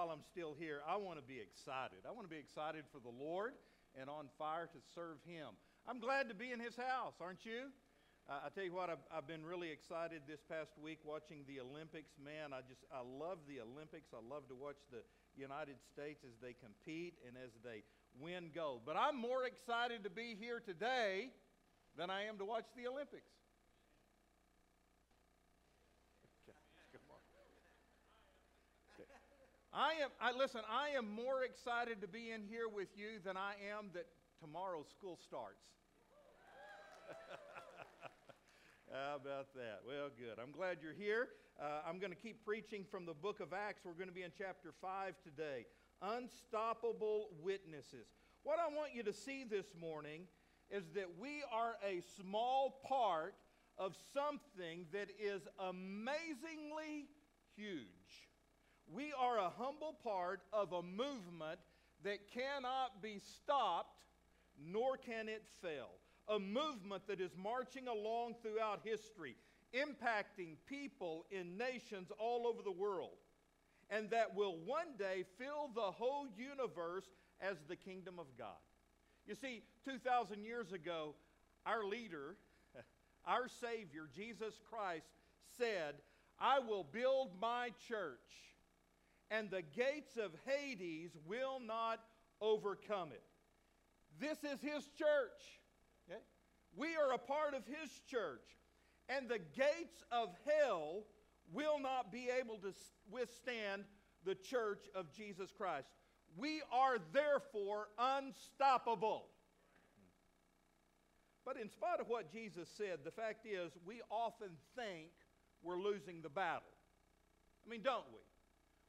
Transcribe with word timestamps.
while 0.00 0.16
I'm 0.16 0.24
still 0.32 0.56
here, 0.56 0.80
I 0.88 0.96
want 0.96 1.20
to 1.20 1.26
be 1.28 1.36
excited. 1.36 2.08
I 2.08 2.12
want 2.16 2.24
to 2.24 2.32
be 2.32 2.40
excited 2.40 2.88
for 2.88 3.04
the 3.04 3.12
Lord 3.12 3.52
and 3.92 4.08
on 4.08 4.32
fire 4.40 4.64
to 4.64 4.80
serve 4.96 5.20
Him. 5.28 5.52
I'm 5.84 6.00
glad 6.00 6.32
to 6.32 6.34
be 6.34 6.56
in 6.56 6.56
His 6.56 6.72
house, 6.72 7.20
aren't 7.20 7.44
you? 7.44 7.68
Uh, 8.24 8.40
I 8.40 8.48
tell 8.48 8.64
you 8.64 8.72
what, 8.72 8.88
I've, 8.88 9.04
I've, 9.12 9.28
been 9.28 9.44
really 9.44 9.68
excited 9.68 10.24
this 10.24 10.40
past 10.48 10.72
week 10.80 11.04
watching 11.04 11.44
the 11.44 11.60
Olympics. 11.60 12.16
Man, 12.16 12.56
I 12.56 12.64
just, 12.64 12.80
I 12.88 13.04
love 13.04 13.44
the 13.44 13.60
Olympics. 13.60 14.08
I 14.16 14.24
love 14.24 14.48
to 14.48 14.56
watch 14.56 14.80
the 14.88 15.04
United 15.36 15.76
States 15.92 16.24
as 16.24 16.32
they 16.40 16.56
compete 16.56 17.20
and 17.28 17.36
as 17.36 17.52
they 17.60 17.84
win 18.16 18.56
gold. 18.56 18.88
But 18.88 18.96
I'm 18.96 19.20
more 19.20 19.44
excited 19.44 20.00
to 20.04 20.10
be 20.10 20.32
here 20.32 20.64
today 20.64 21.28
than 22.00 22.08
I 22.08 22.24
am 22.24 22.40
to 22.40 22.46
watch 22.48 22.72
the 22.72 22.88
Olympics. 22.88 23.28
Okay, 26.48 26.56
come 26.88 27.04
on. 27.12 27.20
Okay. 28.96 29.59
I 29.72 29.92
am, 30.02 30.10
I, 30.20 30.36
listen, 30.36 30.62
I 30.68 30.96
am 30.98 31.08
more 31.08 31.44
excited 31.44 32.00
to 32.00 32.08
be 32.08 32.32
in 32.32 32.42
here 32.42 32.68
with 32.68 32.88
you 32.96 33.20
than 33.24 33.36
I 33.36 33.54
am 33.70 33.90
that 33.94 34.06
tomorrow 34.40 34.82
school 34.82 35.16
starts. 35.22 35.62
How 38.92 39.14
about 39.14 39.54
that? 39.54 39.82
Well, 39.86 40.10
good. 40.18 40.42
I'm 40.42 40.50
glad 40.50 40.78
you're 40.82 40.92
here. 40.92 41.28
Uh, 41.60 41.82
I'm 41.88 42.00
going 42.00 42.10
to 42.10 42.18
keep 42.18 42.44
preaching 42.44 42.84
from 42.90 43.06
the 43.06 43.14
book 43.14 43.38
of 43.38 43.52
Acts. 43.52 43.82
We're 43.84 43.92
going 43.92 44.08
to 44.08 44.14
be 44.14 44.24
in 44.24 44.32
chapter 44.36 44.72
5 44.80 45.14
today. 45.22 45.66
Unstoppable 46.02 47.28
witnesses. 47.40 48.08
What 48.42 48.58
I 48.58 48.74
want 48.74 48.92
you 48.92 49.04
to 49.04 49.12
see 49.12 49.44
this 49.48 49.66
morning 49.80 50.22
is 50.68 50.82
that 50.96 51.06
we 51.16 51.44
are 51.52 51.76
a 51.86 52.02
small 52.20 52.80
part 52.88 53.34
of 53.78 53.94
something 54.12 54.86
that 54.92 55.10
is 55.22 55.42
amazingly 55.60 57.06
huge. 57.54 58.29
We 58.92 59.12
are 59.18 59.38
a 59.38 59.50
humble 59.56 59.96
part 60.02 60.42
of 60.52 60.72
a 60.72 60.82
movement 60.82 61.60
that 62.02 62.28
cannot 62.32 63.02
be 63.02 63.20
stopped, 63.20 64.04
nor 64.58 64.96
can 64.96 65.28
it 65.28 65.44
fail 65.62 65.90
a 66.30 66.38
movement 66.38 67.02
that 67.08 67.20
is 67.20 67.32
marching 67.36 67.88
along 67.88 68.36
throughout 68.40 68.80
history, 68.84 69.36
impacting 69.74 70.54
people 70.64 71.26
in 71.30 71.58
nations 71.58 72.10
all 72.18 72.46
over 72.46 72.62
the 72.62 72.70
world, 72.70 73.18
and 73.90 74.08
that 74.10 74.34
will 74.34 74.56
one 74.64 74.96
day 74.96 75.24
fill 75.38 75.70
the 75.74 75.80
whole 75.80 76.26
universe 76.36 77.06
as 77.40 77.56
the 77.68 77.74
kingdom 77.74 78.18
of 78.18 78.26
God. 78.38 78.60
You 79.26 79.34
see, 79.34 79.62
2,000 79.84 80.44
years 80.44 80.72
ago, 80.72 81.14
our 81.66 81.84
leader, 81.84 82.36
our 83.26 83.48
Savior, 83.60 84.08
Jesus 84.14 84.54
Christ, 84.70 85.06
said, 85.58 85.96
I 86.38 86.60
will 86.60 86.84
build 86.84 87.32
my 87.40 87.70
church, 87.88 88.54
and 89.30 89.50
the 89.50 89.62
gates 89.62 90.16
of 90.16 90.32
Hades 90.44 91.10
will 91.26 91.60
not 91.64 92.00
overcome 92.40 93.10
it. 93.12 93.22
This 94.18 94.38
is 94.38 94.60
His 94.60 94.84
church. 94.98 95.60
Okay? 96.08 96.20
We 96.76 96.96
are 96.96 97.12
a 97.14 97.18
part 97.18 97.54
of 97.54 97.62
His 97.66 97.90
church. 98.10 98.44
And 99.08 99.28
the 99.28 99.38
gates 99.38 100.02
of 100.12 100.30
hell 100.46 101.04
will 101.52 101.78
not 101.80 102.12
be 102.12 102.28
able 102.40 102.58
to 102.58 102.72
withstand 103.10 103.84
the 104.24 104.34
church 104.34 104.84
of 104.94 105.12
Jesus 105.12 105.50
Christ. 105.56 105.88
We 106.36 106.62
are 106.72 106.98
therefore 107.12 107.88
unstoppable. 107.98 109.26
But 111.44 111.56
in 111.56 111.68
spite 111.68 112.00
of 112.00 112.08
what 112.08 112.32
Jesus 112.32 112.68
said, 112.76 112.98
the 113.04 113.10
fact 113.10 113.46
is 113.46 113.72
we 113.84 114.00
often 114.10 114.50
think 114.76 115.10
we're 115.62 115.80
losing 115.80 116.22
the 116.22 116.28
battle. 116.28 116.62
I 117.66 117.70
mean, 117.70 117.82
don't 117.82 118.04
we? 118.12 118.20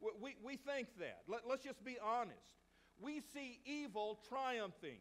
We, 0.02 0.36
we, 0.44 0.58
think 0.58 0.88
that. 1.00 1.22
Let, 1.28 1.42
let's 1.48 1.64
just 1.64 1.84
be 1.84 1.98
honest. 2.04 2.42
We 3.00 3.22
see 3.34 3.60
evil 3.66 4.20
triumphing 4.28 4.98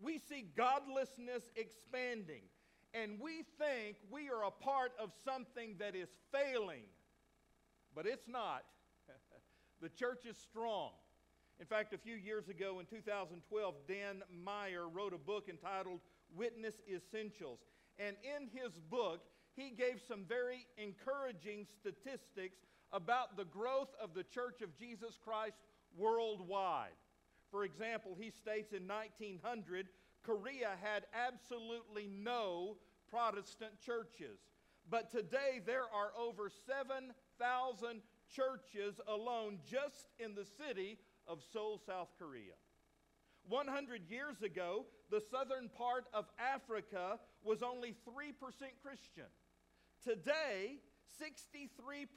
we 0.00 0.18
see 0.18 0.46
godlessness 0.56 1.50
expanding, 1.56 2.42
and 2.94 3.18
we 3.20 3.44
think 3.58 3.96
we 4.10 4.30
are 4.30 4.44
a 4.44 4.50
part 4.50 4.92
of 4.98 5.10
something 5.24 5.74
that 5.78 5.96
is 5.96 6.08
failing. 6.32 6.84
But 7.94 8.06
it's 8.06 8.28
not. 8.28 8.64
the 9.82 9.88
church 9.88 10.24
is 10.24 10.36
strong. 10.36 10.90
In 11.60 11.66
fact, 11.66 11.92
a 11.92 11.98
few 11.98 12.14
years 12.14 12.48
ago 12.48 12.78
in 12.78 12.86
2012, 12.86 13.74
Dan 13.88 14.22
Meyer 14.44 14.88
wrote 14.88 15.12
a 15.12 15.18
book 15.18 15.48
entitled 15.48 16.00
Witness 16.36 16.76
Essentials. 16.88 17.58
And 17.98 18.14
in 18.22 18.46
his 18.46 18.70
book, 18.88 19.22
he 19.56 19.70
gave 19.70 20.00
some 20.06 20.24
very 20.28 20.66
encouraging 20.76 21.66
statistics 21.80 22.58
about 22.92 23.36
the 23.36 23.44
growth 23.44 23.90
of 24.02 24.14
the 24.14 24.24
Church 24.24 24.62
of 24.62 24.76
Jesus 24.76 25.18
Christ 25.22 25.58
worldwide. 25.96 26.96
For 27.50 27.64
example, 27.64 28.16
he 28.18 28.30
states 28.30 28.72
in 28.72 28.86
1900, 28.86 29.88
Korea 30.22 30.70
had 30.82 31.06
absolutely 31.14 32.08
no 32.08 32.76
Protestant 33.10 33.80
churches. 33.84 34.38
But 34.90 35.10
today 35.10 35.60
there 35.64 35.84
are 35.84 36.12
over 36.18 36.50
7,000 36.66 38.02
churches 38.34 39.00
alone 39.06 39.58
just 39.70 40.06
in 40.18 40.34
the 40.34 40.44
city 40.44 40.98
of 41.26 41.42
Seoul, 41.52 41.80
South 41.86 42.08
Korea. 42.18 42.54
100 43.48 44.10
years 44.10 44.42
ago, 44.42 44.84
the 45.10 45.22
southern 45.30 45.70
part 45.70 46.04
of 46.12 46.26
Africa 46.38 47.18
was 47.42 47.62
only 47.62 47.94
3% 48.06 48.32
Christian. 48.82 49.24
Today, 50.04 50.80
63% 51.20 52.08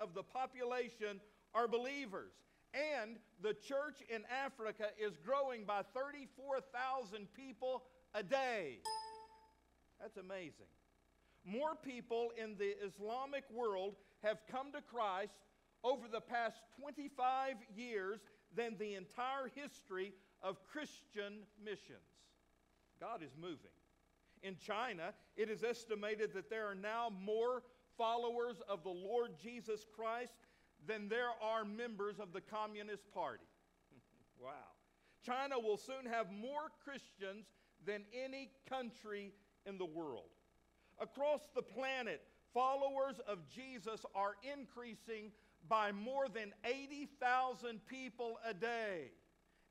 of 0.00 0.14
the 0.14 0.22
population 0.22 1.20
are 1.54 1.68
believers. 1.68 2.32
And 2.74 3.16
the 3.42 3.54
church 3.54 4.02
in 4.08 4.22
Africa 4.44 4.88
is 5.00 5.16
growing 5.24 5.64
by 5.64 5.82
34,000 5.94 7.26
people 7.34 7.84
a 8.14 8.22
day. 8.22 8.78
That's 10.00 10.16
amazing. 10.16 10.68
More 11.44 11.74
people 11.74 12.30
in 12.42 12.56
the 12.58 12.74
Islamic 12.84 13.44
world 13.50 13.94
have 14.22 14.38
come 14.50 14.72
to 14.72 14.82
Christ 14.82 15.32
over 15.82 16.08
the 16.12 16.20
past 16.20 16.60
25 16.80 17.54
years 17.74 18.20
than 18.54 18.76
the 18.78 18.94
entire 18.94 19.50
history 19.54 20.12
of 20.42 20.56
Christian 20.64 21.44
missions. 21.62 21.98
God 23.00 23.22
is 23.22 23.30
moving. 23.40 23.56
In 24.42 24.56
China, 24.56 25.14
it 25.36 25.50
is 25.50 25.64
estimated 25.64 26.32
that 26.34 26.50
there 26.50 26.66
are 26.66 26.74
now 26.74 27.10
more 27.24 27.62
followers 27.98 28.62
of 28.68 28.82
the 28.84 28.88
Lord 28.88 29.32
Jesus 29.42 29.84
Christ 29.94 30.32
than 30.86 31.08
there 31.08 31.30
are 31.42 31.64
members 31.64 32.20
of 32.20 32.32
the 32.32 32.40
Communist 32.40 33.12
Party. 33.12 33.44
wow. 34.42 34.50
China 35.26 35.58
will 35.58 35.76
soon 35.76 36.06
have 36.10 36.30
more 36.30 36.70
Christians 36.84 37.46
than 37.84 38.04
any 38.14 38.50
country 38.68 39.32
in 39.66 39.76
the 39.76 39.84
world. 39.84 40.30
Across 41.00 41.48
the 41.54 41.62
planet, 41.62 42.22
followers 42.54 43.20
of 43.26 43.38
Jesus 43.48 44.06
are 44.14 44.36
increasing 44.42 45.32
by 45.68 45.92
more 45.92 46.28
than 46.28 46.52
80,000 46.64 47.84
people 47.86 48.38
a 48.46 48.54
day. 48.54 49.10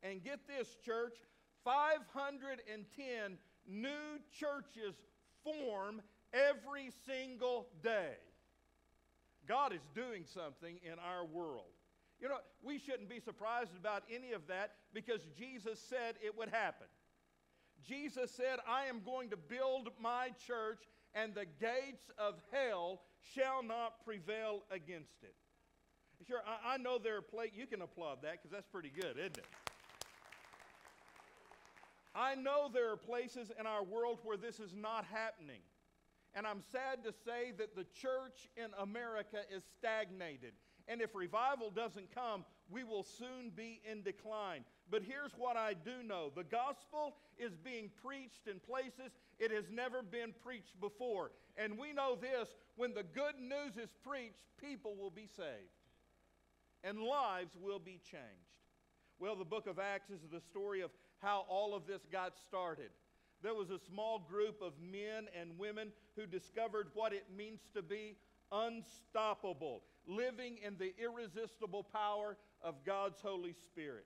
And 0.04 0.24
get 0.24 0.48
this, 0.48 0.76
church 0.86 1.16
510 1.64 3.38
new 3.68 3.90
churches 4.38 4.96
form 5.44 6.02
every 6.50 6.92
single 7.06 7.68
day. 7.82 8.14
God 9.48 9.74
is 9.74 9.82
doing 9.96 10.26
something 10.26 10.78
in 10.84 11.00
our 11.00 11.26
world. 11.26 11.72
You 12.20 12.28
know, 12.30 12.38
we 12.64 12.80
shouldn't 12.80 13.10
be 13.10 13.20
surprised 13.20 13.76
about 13.80 14.04
any 14.14 14.34
of 14.34 14.48
that 14.48 14.72
because 14.94 15.22
Jesus 15.38 15.80
said 15.80 16.16
it 16.24 16.38
would 16.38 16.50
happen. 16.50 16.88
Jesus 17.88 18.32
said, 18.32 18.60
I 18.68 18.86
am 18.86 19.02
going 19.06 19.30
to 19.30 19.38
build 19.38 19.90
my 20.02 20.32
church, 20.48 20.82
and 21.14 21.34
the 21.34 21.46
gates 21.46 22.10
of 22.18 22.36
hell 22.52 23.02
shall 23.36 23.64
not 23.64 24.04
prevail 24.04 24.64
against 24.72 25.24
it. 25.24 25.36
Sure, 26.28 26.42
I, 26.46 26.74
I 26.74 26.78
know 26.78 26.98
there 26.98 27.18
are 27.18 27.22
places, 27.22 27.56
you 27.56 27.68
can 27.68 27.82
applaud 27.84 28.24
that 28.24 28.34
because 28.34 28.52
that's 28.52 28.68
pretty 28.68 28.90
good, 28.90 29.18
isn't 29.18 29.38
it? 29.38 29.46
I 32.16 32.34
know 32.34 32.68
there 32.74 32.92
are 32.92 32.98
places 32.98 33.52
in 33.60 33.68
our 33.68 33.84
world 33.84 34.18
where 34.24 34.38
this 34.38 34.60
is 34.60 34.74
not 34.74 35.06
happening. 35.06 35.62
And 36.36 36.46
I'm 36.46 36.62
sad 36.72 37.04
to 37.04 37.12
say 37.26 37.52
that 37.58 37.76
the 37.76 37.86
church 37.86 38.50
in 38.56 38.70
America 38.80 39.40
is 39.54 39.64
stagnated. 39.78 40.54
And 40.88 41.02
if 41.02 41.16
revival 41.16 41.70
doesn't 41.70 42.14
come, 42.14 42.46
we 42.70 42.84
will 42.84 43.04
soon 43.04 43.52
be 43.56 43.82
in 43.90 44.04
decline. 44.04 44.64
But 44.90 45.04
here's 45.04 45.34
what 45.38 45.58
I 45.58 45.74
do 45.74 46.04
know 46.04 46.32
the 46.36 46.44
gospel 46.44 47.16
is 47.38 47.56
being 47.58 47.90
preached 48.04 48.48
in 48.48 48.60
places 48.60 49.12
it 49.40 49.52
has 49.52 49.66
never 49.72 50.02
been 50.02 50.34
preached 50.44 50.80
before. 50.80 51.32
And 51.58 51.78
we 51.78 51.92
know 51.92 52.16
this 52.16 52.50
when 52.76 52.94
the 52.94 53.04
good 53.04 53.36
news 53.40 53.78
is 53.82 53.90
preached, 54.04 54.46
people 54.62 54.96
will 54.96 55.12
be 55.12 55.28
saved, 55.36 55.76
and 56.84 57.00
lives 57.00 57.52
will 57.60 57.80
be 57.80 58.00
changed. 58.10 58.48
Well, 59.20 59.36
the 59.36 59.46
book 59.46 59.68
of 59.68 59.80
Acts 59.80 60.10
is 60.10 60.22
the 60.32 60.40
story 60.40 60.82
of 60.82 60.92
how 61.20 61.46
all 61.50 61.74
of 61.74 61.88
this 61.88 62.02
got 62.12 62.34
started. 62.48 62.92
There 63.44 63.54
was 63.54 63.70
a 63.70 63.80
small 63.80 64.20
group 64.20 64.62
of 64.62 64.74
men 64.80 65.28
and 65.40 65.58
women 65.58 65.92
who 66.16 66.26
discovered 66.26 66.88
what 66.94 67.14
it 67.14 67.26
means 67.36 67.62
to 67.76 67.82
be 67.82 68.18
unstoppable, 68.52 69.84
living 70.08 70.58
in 70.66 70.78
the 70.78 70.94
irresistible 71.02 71.84
power 71.84 72.38
of 72.62 72.84
God's 72.86 73.22
Holy 73.22 73.54
Spirit. 73.54 74.06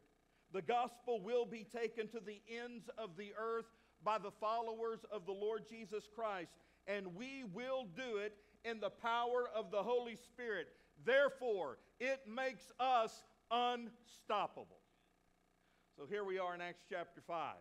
The 0.53 0.61
gospel 0.61 1.21
will 1.21 1.45
be 1.45 1.63
taken 1.63 2.07
to 2.09 2.19
the 2.19 2.41
ends 2.49 2.89
of 2.97 3.15
the 3.17 3.31
earth 3.39 3.67
by 4.03 4.17
the 4.17 4.31
followers 4.31 4.99
of 5.11 5.25
the 5.25 5.31
Lord 5.31 5.63
Jesus 5.69 6.03
Christ, 6.13 6.51
and 6.87 7.15
we 7.15 7.45
will 7.53 7.85
do 7.95 8.17
it 8.17 8.35
in 8.65 8.79
the 8.79 8.89
power 8.89 9.49
of 9.55 9.71
the 9.71 9.81
Holy 9.81 10.15
Spirit. 10.15 10.67
Therefore, 11.05 11.77
it 11.99 12.21
makes 12.27 12.71
us 12.79 13.23
unstoppable. 13.49 14.81
So 15.95 16.05
here 16.09 16.25
we 16.25 16.37
are 16.37 16.53
in 16.53 16.61
Acts 16.61 16.83
chapter 16.89 17.21
5. 17.25 17.55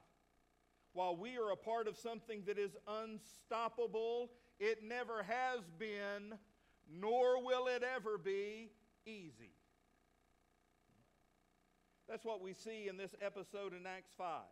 While 0.92 1.16
we 1.16 1.36
are 1.36 1.52
a 1.52 1.56
part 1.56 1.86
of 1.86 1.96
something 1.96 2.42
that 2.46 2.58
is 2.58 2.76
unstoppable, 2.88 4.30
it 4.58 4.82
never 4.82 5.22
has 5.22 5.60
been, 5.78 6.36
nor 6.92 7.44
will 7.44 7.68
it 7.68 7.82
ever 7.82 8.18
be, 8.18 8.70
easy. 9.06 9.54
That's 12.08 12.24
what 12.24 12.42
we 12.42 12.54
see 12.54 12.88
in 12.88 12.96
this 12.96 13.14
episode 13.22 13.72
in 13.72 13.86
Acts 13.86 14.10
5. 14.18 14.42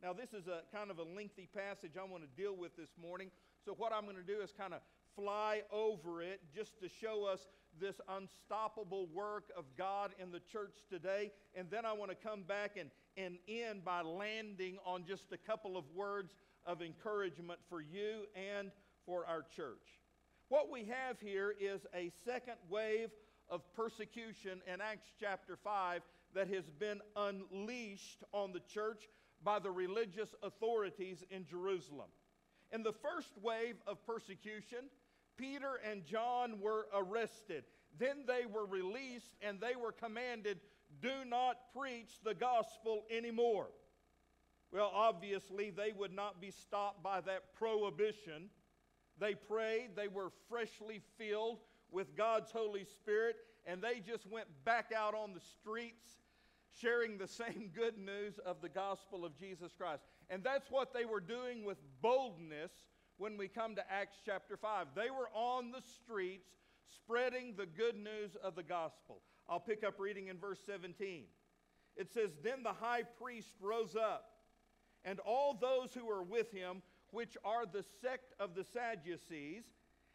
Now, 0.00 0.12
this 0.12 0.32
is 0.32 0.46
a 0.46 0.60
kind 0.72 0.90
of 0.90 0.98
a 0.98 1.02
lengthy 1.02 1.48
passage 1.52 1.92
I 2.00 2.04
want 2.04 2.22
to 2.22 2.42
deal 2.42 2.56
with 2.56 2.76
this 2.76 2.90
morning. 3.00 3.30
So, 3.64 3.74
what 3.76 3.92
I'm 3.92 4.04
going 4.04 4.16
to 4.16 4.22
do 4.22 4.40
is 4.40 4.52
kind 4.56 4.74
of 4.74 4.80
fly 5.16 5.62
over 5.72 6.22
it 6.22 6.40
just 6.54 6.78
to 6.80 6.88
show 6.88 7.24
us 7.24 7.48
this 7.80 8.00
unstoppable 8.08 9.06
work 9.12 9.44
of 9.56 9.64
God 9.76 10.12
in 10.20 10.30
the 10.30 10.40
church 10.40 10.74
today. 10.90 11.30
And 11.54 11.70
then 11.70 11.84
I 11.84 11.92
want 11.92 12.10
to 12.10 12.16
come 12.16 12.42
back 12.42 12.76
and, 12.78 12.90
and 13.16 13.38
end 13.48 13.84
by 13.84 14.02
landing 14.02 14.78
on 14.84 15.04
just 15.06 15.32
a 15.32 15.38
couple 15.38 15.76
of 15.76 15.84
words 15.94 16.34
of 16.66 16.82
encouragement 16.82 17.60
for 17.68 17.80
you 17.80 18.26
and 18.34 18.70
for 19.06 19.26
our 19.26 19.44
church. 19.54 20.00
What 20.48 20.70
we 20.70 20.84
have 20.84 21.20
here 21.20 21.54
is 21.58 21.86
a 21.94 22.10
second 22.24 22.56
wave 22.68 23.10
of 23.48 23.62
persecution 23.74 24.60
in 24.72 24.80
Acts 24.80 25.08
chapter 25.20 25.56
5 25.62 26.02
that 26.34 26.48
has 26.48 26.64
been 26.78 27.00
unleashed 27.16 28.24
on 28.32 28.52
the 28.52 28.60
church 28.72 29.08
by 29.42 29.58
the 29.58 29.70
religious 29.70 30.34
authorities 30.42 31.22
in 31.30 31.46
Jerusalem. 31.46 32.08
In 32.72 32.82
the 32.82 32.92
first 32.92 33.30
wave 33.42 33.76
of 33.86 34.04
persecution, 34.06 34.90
Peter 35.36 35.80
and 35.88 36.04
John 36.04 36.60
were 36.60 36.86
arrested. 36.94 37.64
Then 37.98 38.24
they 38.26 38.46
were 38.46 38.66
released 38.66 39.34
and 39.42 39.60
they 39.60 39.76
were 39.76 39.92
commanded, 39.92 40.60
do 41.00 41.24
not 41.26 41.56
preach 41.76 42.10
the 42.24 42.34
gospel 42.34 43.04
anymore. 43.10 43.68
Well, 44.72 44.90
obviously, 44.92 45.70
they 45.70 45.92
would 45.92 46.12
not 46.12 46.40
be 46.40 46.50
stopped 46.50 47.02
by 47.02 47.20
that 47.22 47.54
prohibition. 47.56 48.50
They 49.20 49.34
prayed, 49.34 49.90
they 49.94 50.08
were 50.08 50.30
freshly 50.48 51.00
filled 51.16 51.58
with 51.92 52.16
God's 52.16 52.50
Holy 52.50 52.84
Spirit, 52.84 53.36
and 53.66 53.80
they 53.80 54.00
just 54.00 54.26
went 54.26 54.48
back 54.64 54.90
out 54.94 55.14
on 55.14 55.32
the 55.32 55.40
streets 55.40 56.18
sharing 56.80 57.18
the 57.18 57.28
same 57.42 57.70
good 57.72 57.96
news 57.98 58.38
of 58.44 58.60
the 58.60 58.68
gospel 58.68 59.24
of 59.24 59.38
Jesus 59.38 59.72
Christ. 59.78 60.02
And 60.28 60.42
that's 60.42 60.70
what 60.70 60.92
they 60.92 61.04
were 61.04 61.20
doing 61.20 61.64
with 61.64 61.78
boldness 62.02 62.72
when 63.18 63.36
we 63.36 63.48
come 63.48 63.74
to 63.76 63.92
Acts 63.92 64.16
chapter 64.24 64.56
5. 64.56 64.88
They 64.94 65.10
were 65.10 65.28
on 65.34 65.70
the 65.70 65.82
streets 65.82 66.48
spreading 66.88 67.54
the 67.56 67.66
good 67.66 67.96
news 67.96 68.36
of 68.42 68.54
the 68.54 68.62
gospel. 68.62 69.20
I'll 69.48 69.60
pick 69.60 69.84
up 69.84 69.98
reading 69.98 70.28
in 70.28 70.38
verse 70.38 70.60
17. 70.66 71.24
It 71.96 72.12
says, 72.12 72.30
Then 72.42 72.62
the 72.62 72.72
high 72.72 73.02
priest 73.02 73.54
rose 73.60 73.96
up, 73.96 74.30
and 75.04 75.20
all 75.20 75.54
those 75.54 75.94
who 75.94 76.06
were 76.06 76.22
with 76.22 76.50
him, 76.50 76.82
which 77.10 77.36
are 77.44 77.66
the 77.66 77.84
sect 78.00 78.32
of 78.40 78.54
the 78.54 78.64
Sadducees, 78.64 79.64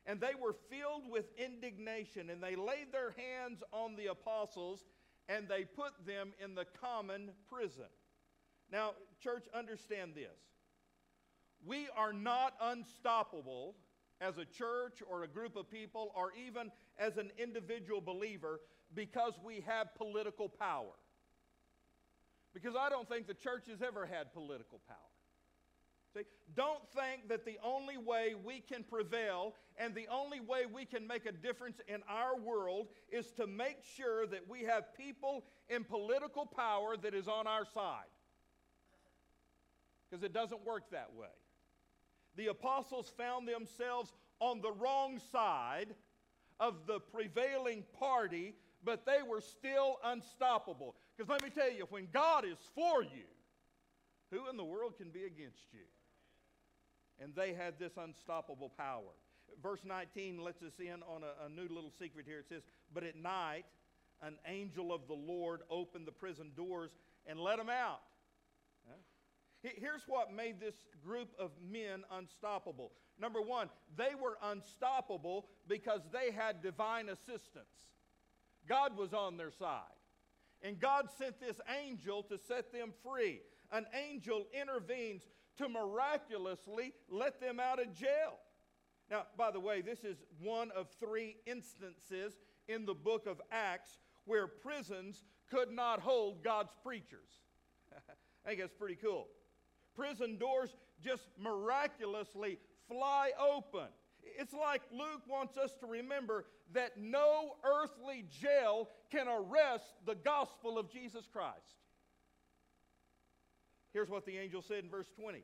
and 0.05 0.19
they 0.19 0.33
were 0.39 0.55
filled 0.69 1.09
with 1.09 1.25
indignation, 1.37 2.29
and 2.29 2.41
they 2.41 2.55
laid 2.55 2.91
their 2.91 3.11
hands 3.11 3.61
on 3.71 3.95
the 3.95 4.07
apostles, 4.07 4.85
and 5.27 5.47
they 5.47 5.63
put 5.63 5.91
them 6.05 6.33
in 6.43 6.55
the 6.55 6.65
common 6.81 7.31
prison. 7.47 7.83
Now, 8.71 8.93
church, 9.21 9.45
understand 9.53 10.13
this. 10.15 10.37
We 11.65 11.87
are 11.95 12.13
not 12.13 12.53
unstoppable 12.61 13.75
as 14.21 14.37
a 14.37 14.45
church 14.45 15.01
or 15.09 15.23
a 15.23 15.27
group 15.27 15.55
of 15.55 15.69
people 15.69 16.11
or 16.15 16.31
even 16.47 16.71
as 16.97 17.17
an 17.17 17.31
individual 17.37 18.01
believer 18.01 18.59
because 18.93 19.33
we 19.43 19.63
have 19.65 19.93
political 19.95 20.49
power. 20.49 20.93
Because 22.53 22.75
I 22.79 22.89
don't 22.89 23.07
think 23.07 23.27
the 23.27 23.33
church 23.33 23.67
has 23.69 23.81
ever 23.81 24.05
had 24.05 24.33
political 24.33 24.79
power. 24.87 24.97
See, 26.15 26.23
don't 26.55 26.81
think 26.89 27.29
that 27.29 27.45
the 27.45 27.59
only 27.63 27.97
way 27.97 28.33
we 28.43 28.61
can 28.61 28.83
prevail 28.83 29.53
and 29.77 29.93
the 29.93 30.07
only 30.11 30.39
way 30.39 30.65
we 30.65 30.83
can 30.83 31.05
make 31.05 31.27
a 31.27 31.31
difference 31.31 31.79
in 31.87 32.01
our 32.09 32.35
world 32.35 32.87
is 33.11 33.27
to 33.33 33.45
make 33.45 33.77
sure 33.95 34.25
that 34.25 34.49
we 34.49 34.63
have 34.63 34.95
people 34.97 35.45
in 35.69 35.83
political 35.83 36.47
power 36.47 36.97
that 36.97 37.13
is 37.13 37.27
on 37.27 37.45
our 37.45 37.65
side. 37.65 38.09
Because 40.09 40.23
it 40.23 40.33
doesn't 40.33 40.65
work 40.65 40.89
that 40.89 41.13
way 41.13 41.27
the 42.39 42.47
apostles 42.47 43.11
found 43.17 43.45
themselves 43.45 44.13
on 44.39 44.61
the 44.61 44.71
wrong 44.71 45.19
side 45.29 45.89
of 46.57 46.87
the 46.87 47.01
prevailing 47.01 47.83
party, 47.99 48.55
but 48.81 49.05
they 49.05 49.19
were 49.27 49.41
still 49.41 49.97
unstoppable. 50.05 50.95
Because 51.17 51.29
let 51.29 51.43
me 51.43 51.49
tell 51.49 51.69
you, 51.69 51.85
when 51.89 52.07
God 52.13 52.45
is 52.45 52.57
for 52.73 53.03
you, 53.03 53.27
who 54.31 54.49
in 54.49 54.55
the 54.55 54.63
world 54.63 54.93
can 54.97 55.09
be 55.09 55.25
against 55.25 55.73
you? 55.73 55.81
And 57.21 57.35
they 57.35 57.53
had 57.53 57.77
this 57.77 57.91
unstoppable 57.97 58.71
power. 58.77 59.11
Verse 59.61 59.81
19 59.83 60.41
lets 60.41 60.63
us 60.63 60.79
in 60.79 61.03
on 61.13 61.23
a, 61.23 61.45
a 61.45 61.49
new 61.49 61.67
little 61.67 61.91
secret 61.99 62.25
here. 62.25 62.39
It 62.39 62.45
says, 62.47 62.61
But 62.93 63.03
at 63.03 63.17
night, 63.17 63.65
an 64.21 64.37
angel 64.47 64.93
of 64.93 65.01
the 65.09 65.13
Lord 65.13 65.59
opened 65.69 66.07
the 66.07 66.13
prison 66.13 66.51
doors 66.55 66.91
and 67.27 67.37
let 67.37 67.57
them 67.57 67.69
out. 67.69 67.99
Here's 69.61 70.03
what 70.07 70.33
made 70.33 70.59
this 70.59 70.75
group 71.03 71.29
of 71.37 71.51
men 71.69 72.03
unstoppable. 72.11 72.91
Number 73.19 73.41
one, 73.41 73.69
they 73.97 74.15
were 74.15 74.37
unstoppable 74.41 75.47
because 75.67 76.01
they 76.13 76.31
had 76.31 76.61
divine 76.61 77.09
assistance. 77.09 77.93
God 78.67 78.97
was 78.97 79.13
on 79.13 79.35
their 79.35 79.51
side. 79.51 79.81
And 80.61 80.79
God 80.79 81.09
sent 81.17 81.39
this 81.39 81.59
angel 81.83 82.23
to 82.23 82.37
set 82.37 82.71
them 82.71 82.93
free. 83.03 83.41
An 83.71 83.85
angel 83.93 84.45
intervenes 84.53 85.23
to 85.57 85.67
miraculously 85.67 86.93
let 87.09 87.41
them 87.41 87.59
out 87.59 87.81
of 87.81 87.93
jail. 87.93 88.39
Now, 89.11 89.23
by 89.37 89.51
the 89.51 89.59
way, 89.59 89.81
this 89.81 90.03
is 90.03 90.23
one 90.41 90.71
of 90.71 90.87
three 90.99 91.37
instances 91.45 92.37
in 92.67 92.85
the 92.85 92.93
book 92.93 93.25
of 93.25 93.41
Acts 93.51 93.99
where 94.25 94.47
prisons 94.47 95.23
could 95.49 95.71
not 95.71 95.99
hold 95.99 96.43
God's 96.43 96.71
preachers. 96.83 97.41
I 98.45 98.49
think 98.49 98.61
that's 98.61 98.73
pretty 98.73 98.95
cool 98.95 99.27
prison 99.99 100.37
doors 100.37 100.73
just 101.03 101.23
miraculously 101.37 102.57
fly 102.87 103.31
open. 103.39 103.87
It's 104.37 104.53
like 104.53 104.81
Luke 104.91 105.23
wants 105.27 105.57
us 105.57 105.73
to 105.81 105.85
remember 105.85 106.45
that 106.73 106.97
no 106.97 107.55
earthly 107.63 108.25
jail 108.41 108.89
can 109.11 109.27
arrest 109.27 109.85
the 110.05 110.15
gospel 110.15 110.77
of 110.77 110.89
Jesus 110.89 111.27
Christ. 111.31 111.75
Here's 113.91 114.09
what 114.09 114.25
the 114.25 114.37
angel 114.37 114.61
said 114.61 114.83
in 114.83 114.89
verse 114.89 115.09
20 115.19 115.43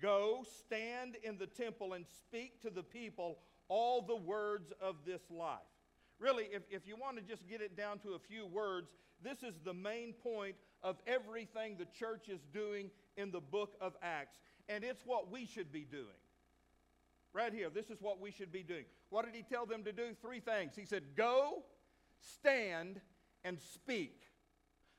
Go, 0.00 0.44
stand 0.64 1.16
in 1.22 1.36
the 1.36 1.46
temple, 1.46 1.92
and 1.92 2.06
speak 2.06 2.62
to 2.62 2.70
the 2.70 2.82
people 2.82 3.38
all 3.68 4.02
the 4.02 4.16
words 4.16 4.72
of 4.80 4.96
this 5.06 5.22
life. 5.30 5.58
Really, 6.18 6.44
if, 6.52 6.62
if 6.70 6.86
you 6.86 6.96
want 6.96 7.16
to 7.16 7.22
just 7.22 7.48
get 7.48 7.60
it 7.60 7.76
down 7.76 7.98
to 8.00 8.10
a 8.10 8.18
few 8.18 8.46
words, 8.46 8.90
this 9.22 9.42
is 9.42 9.54
the 9.64 9.74
main 9.74 10.14
point 10.14 10.56
of 10.82 10.96
everything 11.06 11.76
the 11.78 11.86
church 11.98 12.28
is 12.28 12.40
doing 12.52 12.90
in 13.20 13.30
the 13.30 13.40
book 13.40 13.74
of 13.80 13.94
Acts. 14.02 14.38
And 14.68 14.82
it's 14.82 15.02
what 15.04 15.30
we 15.30 15.46
should 15.46 15.70
be 15.70 15.82
doing. 15.82 16.06
Right 17.32 17.52
here, 17.52 17.70
this 17.70 17.90
is 17.90 18.00
what 18.00 18.20
we 18.20 18.32
should 18.32 18.50
be 18.50 18.62
doing. 18.62 18.84
What 19.10 19.24
did 19.24 19.34
he 19.34 19.42
tell 19.42 19.66
them 19.66 19.84
to 19.84 19.92
do? 19.92 20.14
Three 20.20 20.40
things. 20.40 20.74
He 20.74 20.84
said, 20.84 21.14
Go, 21.16 21.62
stand, 22.18 23.00
and 23.44 23.58
speak. 23.60 24.22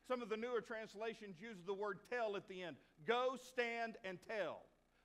Some 0.07 0.21
of 0.21 0.29
the 0.29 0.37
newer 0.37 0.61
translations 0.61 1.37
use 1.41 1.57
the 1.65 1.73
word 1.73 1.99
tell 2.09 2.35
at 2.35 2.47
the 2.47 2.63
end. 2.63 2.77
Go, 3.05 3.35
stand, 3.49 3.95
and 4.03 4.17
tell. 4.27 4.61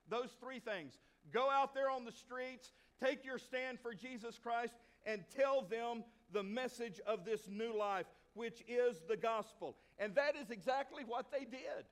Those 0.09 0.29
three 0.39 0.59
things. 0.59 0.93
Go 1.33 1.49
out 1.49 1.73
there 1.73 1.89
on 1.89 2.05
the 2.05 2.11
streets, 2.11 2.71
take 3.03 3.25
your 3.25 3.37
stand 3.37 3.79
for 3.81 3.93
Jesus 3.93 4.39
Christ, 4.39 4.73
and 5.05 5.23
tell 5.35 5.61
them 5.61 6.03
the 6.31 6.43
message 6.43 6.99
of 7.05 7.25
this 7.25 7.41
new 7.49 7.77
life, 7.77 8.05
which 8.33 8.63
is 8.67 9.01
the 9.07 9.17
gospel. 9.17 9.75
And 9.99 10.15
that 10.15 10.35
is 10.41 10.51
exactly 10.51 11.03
what 11.05 11.31
they 11.31 11.45
did. 11.45 11.85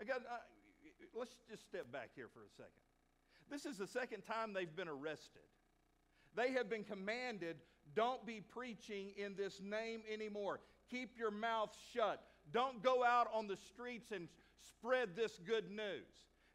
Again, 0.00 0.16
uh, 0.30 0.36
let's 1.18 1.36
just 1.48 1.64
step 1.64 1.90
back 1.92 2.10
here 2.14 2.28
for 2.32 2.40
a 2.40 2.50
second. 2.56 2.70
This 3.50 3.66
is 3.66 3.78
the 3.78 3.86
second 3.86 4.22
time 4.22 4.52
they've 4.52 4.74
been 4.74 4.88
arrested. 4.88 5.42
They 6.36 6.52
have 6.52 6.70
been 6.70 6.84
commanded 6.84 7.56
don't 7.94 8.24
be 8.24 8.40
preaching 8.40 9.12
in 9.16 9.34
this 9.34 9.60
name 9.60 10.02
anymore. 10.12 10.60
Keep 10.90 11.18
your 11.18 11.30
mouth 11.30 11.74
shut. 11.92 12.22
Don't 12.52 12.82
go 12.82 13.04
out 13.04 13.28
on 13.32 13.46
the 13.46 13.56
streets 13.56 14.12
and 14.12 14.28
spread 14.68 15.16
this 15.16 15.38
good 15.46 15.70
news. 15.70 16.06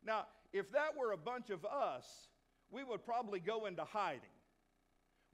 Now, 0.05 0.25
if 0.53 0.71
that 0.71 0.95
were 0.97 1.11
a 1.11 1.17
bunch 1.17 1.49
of 1.49 1.65
us, 1.65 2.05
we 2.71 2.83
would 2.83 3.03
probably 3.03 3.39
go 3.39 3.65
into 3.65 3.83
hiding. 3.83 4.21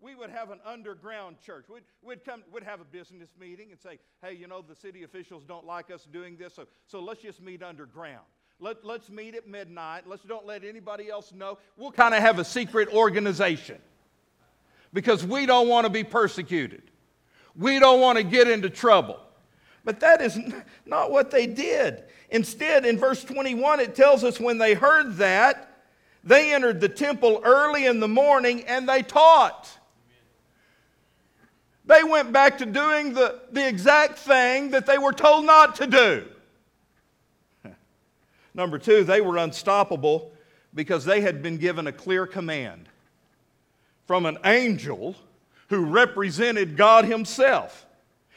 We 0.02 0.16
would 0.16 0.32
have 0.32 0.50
an 0.50 0.60
underground 0.66 1.38
church. 1.46 1.66
We'd, 1.70 1.84
we'd, 2.02 2.26
come, 2.26 2.44
we'd 2.52 2.64
have 2.64 2.82
a 2.82 2.86
business 2.86 3.30
meeting 3.40 3.68
and 3.72 3.80
say, 3.80 4.00
hey, 4.24 4.34
you 4.34 4.48
know, 4.48 4.62
the 4.62 4.76
city 4.76 5.04
officials 5.04 5.44
don't 5.46 5.66
like 5.66 5.92
us 5.92 6.08
doing 6.12 6.38
this, 6.38 6.56
so, 6.56 6.66
so 6.88 7.00
let's 7.00 7.22
just 7.22 7.42
meet 7.42 7.62
underground. 7.62 8.26
Let, 8.60 8.84
let's 8.84 9.10
meet 9.10 9.36
at 9.36 9.48
midnight. 9.48 10.04
Let's 10.08 10.24
don't 10.24 10.46
let 10.46 10.64
anybody 10.64 11.10
else 11.10 11.32
know. 11.34 11.58
We'll 11.78 11.92
kind 11.92 12.14
of 12.14 12.22
have 12.22 12.38
a 12.38 12.46
secret 12.46 12.90
organization 12.90 13.80
because 14.94 15.26
we 15.26 15.46
don't 15.46 15.68
want 15.68 15.86
to 15.86 15.90
be 15.90 16.04
persecuted. 16.04 16.84
We 17.56 17.80
don't 17.80 18.00
want 18.00 18.18
to 18.18 18.24
get 18.24 18.48
into 18.48 18.70
trouble. 18.70 19.20
But 19.84 20.00
that 20.02 20.22
is 20.22 20.38
not 20.86 21.12
what 21.12 21.32
they 21.32 21.48
did. 21.48 22.04
Instead, 22.30 22.86
in 22.86 23.00
verse 23.00 23.24
21, 23.24 23.80
it 23.80 23.96
tells 23.96 24.24
us 24.24 24.40
when 24.40 24.58
they 24.58 24.76
heard 24.76 25.18
that, 25.18 25.84
they 26.24 26.54
entered 26.54 26.80
the 26.80 26.90
temple 26.90 27.42
early 27.44 27.88
in 27.88 28.00
the 28.00 28.08
morning 28.08 28.64
and 28.66 28.88
they 28.88 29.02
taught. 29.02 29.70
They 31.86 32.04
went 32.04 32.32
back 32.32 32.60
to 32.60 32.66
doing 32.66 33.14
the, 33.14 33.42
the 33.52 33.68
exact 33.68 34.20
thing 34.20 34.72
that 34.72 34.86
they 34.86 34.98
were 34.98 35.14
told 35.14 35.46
not 35.46 35.76
to 35.76 35.88
do. 35.88 36.26
Number 38.54 38.78
two, 38.78 39.04
they 39.04 39.22
were 39.22 39.38
unstoppable 39.38 40.32
because 40.74 41.06
they 41.06 41.22
had 41.22 41.42
been 41.42 41.58
given 41.58 41.88
a 41.88 41.92
clear 41.92 42.26
command 42.28 42.88
from 44.06 44.26
an 44.26 44.38
angel 44.46 45.16
who 45.70 45.86
represented 45.86 46.78
God 46.78 47.06
Himself. 47.06 47.86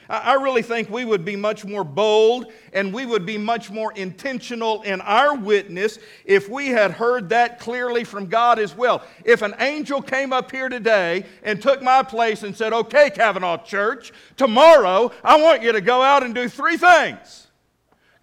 I 0.09 0.35
really 0.35 0.63
think 0.63 0.91
we 0.91 1.05
would 1.05 1.25
be 1.25 1.37
much 1.37 1.65
more 1.65 1.85
bold 1.85 2.53
and 2.73 2.93
we 2.93 3.07
would 3.07 3.25
be 3.25 3.39
much 3.39 3.71
more 3.71 3.93
intentional 3.93 4.83
in 4.83 5.01
our 5.01 5.35
witness 5.35 5.99
if 6.25 6.49
we 6.49 6.69
had 6.69 6.91
heard 6.91 7.31
that 7.31 7.59
clearly 7.59 8.05
from 8.05 8.27
God 8.27 8.59
as 8.59 8.77
well. 8.77 9.03
If 9.25 9.43
an 9.43 9.55
angel 9.61 10.03
came 10.03 10.33
up 10.33 10.51
here 10.51 10.69
today 10.69 11.25
and 11.43 11.61
took 11.61 11.83
my 11.83 12.03
place 12.03 12.43
and 12.43 12.57
said, 12.57 12.73
Okay, 12.73 13.11
Cavanaugh 13.11 13.63
Church, 13.65 14.13
tomorrow 14.37 15.11
I 15.23 15.41
want 15.41 15.63
you 15.63 15.73
to 15.73 15.81
go 15.81 16.03
out 16.03 16.23
and 16.23 16.35
do 16.35 16.49
three 16.49 16.77
things 16.77 17.45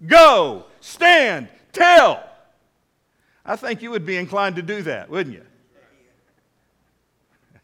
go, 0.05 0.65
stand, 0.79 1.47
tell. 1.71 2.27
I 3.45 3.55
think 3.55 3.81
you 3.81 3.91
would 3.91 4.05
be 4.05 4.17
inclined 4.17 4.55
to 4.57 4.61
do 4.61 4.81
that, 4.83 5.09
wouldn't 5.09 5.35
you? 5.35 5.45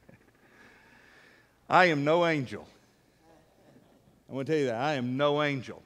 I 1.70 1.86
am 1.86 2.04
no 2.04 2.26
angel. 2.26 2.68
I 4.30 4.34
want 4.34 4.48
to 4.48 4.54
tell 4.54 4.60
you 4.60 4.68
that 4.68 4.76
I 4.76 4.94
am 4.96 5.18
no 5.18 5.42
angel, 5.42 5.82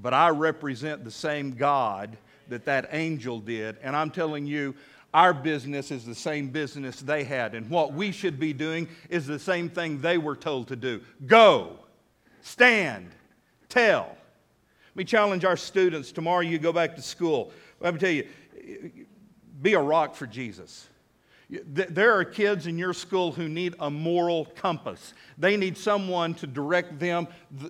but 0.00 0.14
I 0.14 0.28
represent 0.28 1.04
the 1.04 1.10
same 1.10 1.52
God 1.52 2.16
that 2.48 2.64
that 2.66 2.88
angel 2.92 3.40
did. 3.40 3.76
And 3.82 3.96
I'm 3.96 4.10
telling 4.10 4.46
you, 4.46 4.74
our 5.12 5.32
business 5.32 5.90
is 5.90 6.04
the 6.04 6.14
same 6.14 6.48
business 6.48 7.00
they 7.00 7.24
had. 7.24 7.54
And 7.54 7.68
what 7.70 7.92
we 7.92 8.12
should 8.12 8.38
be 8.38 8.52
doing 8.52 8.88
is 9.08 9.26
the 9.26 9.38
same 9.38 9.68
thing 9.68 10.00
they 10.00 10.18
were 10.18 10.36
told 10.36 10.68
to 10.68 10.76
do 10.76 11.00
go, 11.26 11.78
stand, 12.42 13.10
tell. 13.68 14.16
Let 14.90 14.96
me 14.96 15.04
challenge 15.04 15.44
our 15.44 15.56
students. 15.56 16.12
Tomorrow 16.12 16.40
you 16.40 16.58
go 16.58 16.72
back 16.72 16.94
to 16.96 17.02
school. 17.02 17.52
Let 17.80 17.94
me 17.94 18.00
tell 18.00 18.10
you, 18.10 18.26
be 19.60 19.74
a 19.74 19.80
rock 19.80 20.14
for 20.14 20.26
Jesus. 20.26 20.88
There 21.48 22.12
are 22.12 22.24
kids 22.24 22.66
in 22.66 22.76
your 22.76 22.92
school 22.92 23.30
who 23.30 23.48
need 23.48 23.76
a 23.78 23.88
moral 23.88 24.46
compass. 24.56 25.14
They 25.38 25.56
need 25.56 25.78
someone 25.78 26.34
to 26.34 26.46
direct 26.46 26.98
them 26.98 27.28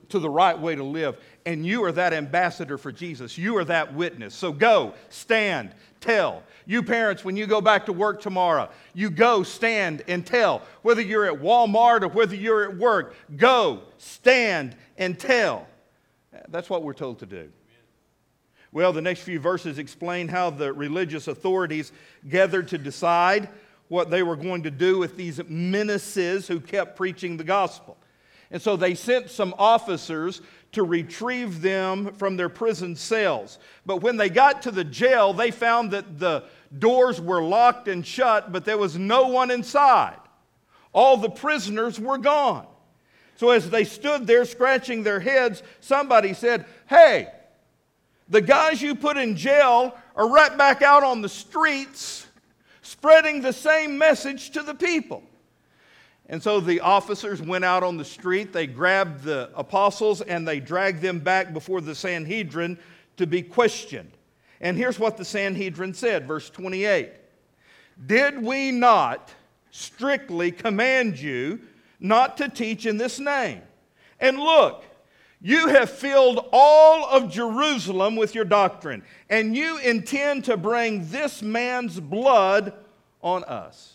to 0.08 0.18
the 0.18 0.30
right 0.30 0.58
way 0.58 0.74
to 0.74 0.82
live. 0.82 1.18
And 1.44 1.66
you 1.66 1.84
are 1.84 1.92
that 1.92 2.14
ambassador 2.14 2.78
for 2.78 2.90
Jesus. 2.90 3.36
You 3.36 3.54
are 3.58 3.66
that 3.66 3.92
witness. 3.92 4.34
So 4.34 4.50
go, 4.50 4.94
stand, 5.10 5.74
tell. 6.00 6.42
You 6.64 6.82
parents, 6.82 7.22
when 7.22 7.36
you 7.36 7.46
go 7.46 7.60
back 7.60 7.84
to 7.86 7.92
work 7.92 8.22
tomorrow, 8.22 8.70
you 8.94 9.10
go, 9.10 9.42
stand, 9.42 10.02
and 10.08 10.24
tell. 10.24 10.62
Whether 10.80 11.02
you're 11.02 11.26
at 11.26 11.38
Walmart 11.38 12.00
or 12.00 12.08
whether 12.08 12.34
you're 12.34 12.64
at 12.64 12.78
work, 12.78 13.14
go, 13.36 13.82
stand, 13.98 14.74
and 14.96 15.18
tell. 15.18 15.66
That's 16.48 16.70
what 16.70 16.82
we're 16.82 16.94
told 16.94 17.18
to 17.18 17.26
do. 17.26 17.50
Well, 18.72 18.92
the 18.92 19.02
next 19.02 19.20
few 19.20 19.38
verses 19.38 19.78
explain 19.78 20.28
how 20.28 20.50
the 20.50 20.72
religious 20.72 21.28
authorities 21.28 21.92
gathered 22.28 22.68
to 22.68 22.78
decide 22.78 23.48
what 23.88 24.10
they 24.10 24.22
were 24.22 24.36
going 24.36 24.62
to 24.64 24.70
do 24.70 24.98
with 24.98 25.16
these 25.16 25.40
menaces 25.48 26.48
who 26.48 26.60
kept 26.60 26.96
preaching 26.96 27.36
the 27.36 27.44
gospel. 27.44 27.96
And 28.50 28.62
so 28.62 28.76
they 28.76 28.94
sent 28.94 29.30
some 29.30 29.54
officers 29.58 30.40
to 30.72 30.82
retrieve 30.84 31.62
them 31.62 32.12
from 32.14 32.36
their 32.36 32.48
prison 32.48 32.94
cells. 32.94 33.58
But 33.84 34.02
when 34.02 34.16
they 34.16 34.28
got 34.28 34.62
to 34.62 34.70
the 34.70 34.84
jail, 34.84 35.32
they 35.32 35.50
found 35.50 35.90
that 35.92 36.18
the 36.18 36.44
doors 36.78 37.20
were 37.20 37.42
locked 37.42 37.88
and 37.88 38.06
shut, 38.06 38.52
but 38.52 38.64
there 38.64 38.78
was 38.78 38.96
no 38.96 39.28
one 39.28 39.50
inside. 39.50 40.18
All 40.92 41.16
the 41.16 41.30
prisoners 41.30 41.98
were 41.98 42.18
gone. 42.18 42.66
So 43.36 43.50
as 43.50 43.68
they 43.68 43.84
stood 43.84 44.26
there 44.26 44.44
scratching 44.44 45.02
their 45.02 45.20
heads, 45.20 45.62
somebody 45.80 46.32
said, 46.32 46.64
Hey, 46.88 47.28
the 48.28 48.40
guys 48.40 48.80
you 48.80 48.94
put 48.94 49.16
in 49.16 49.36
jail 49.36 49.94
are 50.14 50.28
right 50.28 50.56
back 50.56 50.82
out 50.82 51.02
on 51.02 51.20
the 51.20 51.28
streets 51.28 52.25
spreading 52.86 53.40
the 53.40 53.52
same 53.52 53.98
message 53.98 54.50
to 54.50 54.62
the 54.62 54.74
people. 54.74 55.22
And 56.28 56.42
so 56.42 56.60
the 56.60 56.80
officers 56.80 57.40
went 57.40 57.64
out 57.64 57.82
on 57.82 57.96
the 57.96 58.04
street, 58.04 58.52
they 58.52 58.66
grabbed 58.66 59.22
the 59.22 59.50
apostles, 59.54 60.20
and 60.20 60.46
they 60.46 60.60
dragged 60.60 61.00
them 61.00 61.20
back 61.20 61.52
before 61.52 61.80
the 61.80 61.94
Sanhedrin 61.94 62.78
to 63.16 63.26
be 63.26 63.42
questioned. 63.42 64.10
And 64.60 64.76
here's 64.76 64.98
what 64.98 65.16
the 65.16 65.24
Sanhedrin 65.24 65.94
said, 65.94 66.26
verse 66.26 66.50
28 66.50 67.10
Did 68.06 68.42
we 68.42 68.70
not 68.70 69.32
strictly 69.70 70.50
command 70.50 71.18
you 71.18 71.60
not 72.00 72.36
to 72.38 72.48
teach 72.48 72.86
in 72.86 72.96
this 72.96 73.18
name? 73.18 73.62
And 74.20 74.38
look, 74.38 74.84
you 75.40 75.68
have 75.68 75.90
filled 75.90 76.48
all 76.52 77.06
of 77.06 77.30
Jerusalem 77.30 78.16
with 78.16 78.34
your 78.34 78.44
doctrine, 78.44 79.02
and 79.28 79.56
you 79.56 79.78
intend 79.78 80.44
to 80.46 80.56
bring 80.56 81.08
this 81.10 81.42
man's 81.42 82.00
blood 82.00 82.72
on 83.22 83.44
us. 83.44 83.94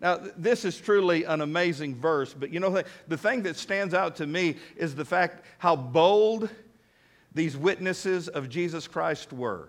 Now, 0.00 0.20
this 0.36 0.64
is 0.64 0.80
truly 0.80 1.24
an 1.24 1.40
amazing 1.40 1.94
verse, 1.94 2.34
but 2.34 2.52
you 2.52 2.58
know, 2.58 2.82
the 3.06 3.16
thing 3.16 3.42
that 3.42 3.56
stands 3.56 3.94
out 3.94 4.16
to 4.16 4.26
me 4.26 4.56
is 4.76 4.94
the 4.94 5.04
fact 5.04 5.44
how 5.58 5.76
bold 5.76 6.48
these 7.34 7.56
witnesses 7.56 8.28
of 8.28 8.48
Jesus 8.48 8.88
Christ 8.88 9.32
were. 9.32 9.68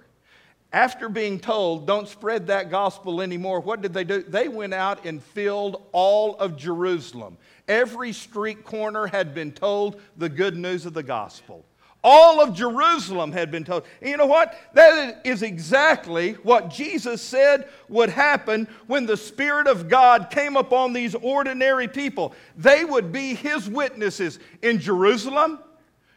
After 0.73 1.07
being 1.07 1.39
told, 1.39 1.85
don't 1.85 2.07
spread 2.07 2.47
that 2.47 2.71
gospel 2.71 3.21
anymore, 3.21 3.59
what 3.59 3.83
did 3.83 3.93
they 3.93 4.03
do? 4.03 4.23
They 4.23 4.47
went 4.47 4.73
out 4.73 5.05
and 5.05 5.21
filled 5.21 5.83
all 5.91 6.35
of 6.37 6.57
Jerusalem. 6.57 7.37
Every 7.67 8.11
street 8.11 8.65
corner 8.65 9.05
had 9.05 9.35
been 9.35 9.51
told 9.51 10.01
the 10.17 10.29
good 10.29 10.57
news 10.57 10.87
of 10.87 10.95
the 10.95 11.03
gospel. 11.03 11.63
All 12.03 12.41
of 12.41 12.55
Jerusalem 12.55 13.31
had 13.31 13.51
been 13.51 13.63
told. 13.63 13.83
And 14.01 14.09
you 14.09 14.17
know 14.17 14.25
what? 14.25 14.59
That 14.73 15.21
is 15.23 15.43
exactly 15.43 16.33
what 16.43 16.69
Jesus 16.69 17.21
said 17.21 17.69
would 17.87 18.09
happen 18.09 18.67
when 18.87 19.05
the 19.05 19.15
Spirit 19.15 19.67
of 19.67 19.87
God 19.87 20.29
came 20.31 20.57
upon 20.57 20.91
these 20.91 21.13
ordinary 21.13 21.87
people. 21.87 22.33
They 22.57 22.83
would 22.83 23.11
be 23.11 23.35
His 23.35 23.69
witnesses 23.69 24.39
in 24.63 24.79
Jerusalem, 24.79 25.59